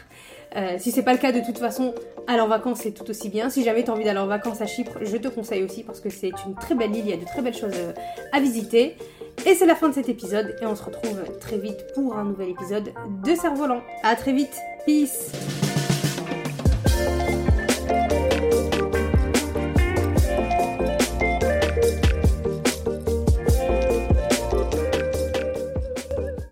Euh, 0.57 0.77
si 0.79 0.91
c'est 0.91 1.03
pas 1.03 1.13
le 1.13 1.19
cas, 1.19 1.33
de 1.33 1.41
toute 1.41 1.59
façon, 1.59 1.95
aller 2.27 2.41
en 2.41 2.49
vacances 2.49 2.81
c'est 2.83 2.93
tout 2.93 3.09
aussi 3.11 3.29
bien. 3.29 3.51
Si 3.51 3.63
jamais 3.63 3.85
t'as 3.85 3.93
envie 3.93 4.05
d'aller 4.05 4.19
en 4.19 4.27
vacances 4.27 4.63
à 4.63 4.67
Chypre, 4.67 4.99
je 5.03 5.17
te 5.19 5.29
conseille 5.29 5.63
aussi 5.63 5.83
parce 5.83 6.01
que 6.01 6.09
c'est 6.09 6.33
une 6.47 6.55
très 6.55 6.75
belle 6.75 6.95
île, 6.97 7.05
il 7.05 7.11
y 7.11 7.13
a 7.13 7.19
de 7.19 7.25
très 7.25 7.43
belles 7.43 7.57
choses 7.57 7.75
euh, 7.75 7.93
à 8.33 8.41
visiter. 8.41 8.97
Et 9.45 9.55
c'est 9.55 9.67
la 9.67 9.75
fin 9.75 9.91
de 9.91 9.95
cet 9.95 10.09
épisode 10.09 10.57
et 10.63 10.67
on 10.67 10.75
se 10.75 10.83
retrouve 10.83 11.23
très 11.41 11.59
vite 11.59 11.93
pour 11.95 12.17
un 12.17 12.25
nouvel 12.25 12.49
épisode 12.49 12.91
de 13.23 13.35
Cerf-Volant. 13.35 13.83
À 14.03 14.17
très 14.17 14.33
vite, 14.33 14.57
peace 14.87 15.66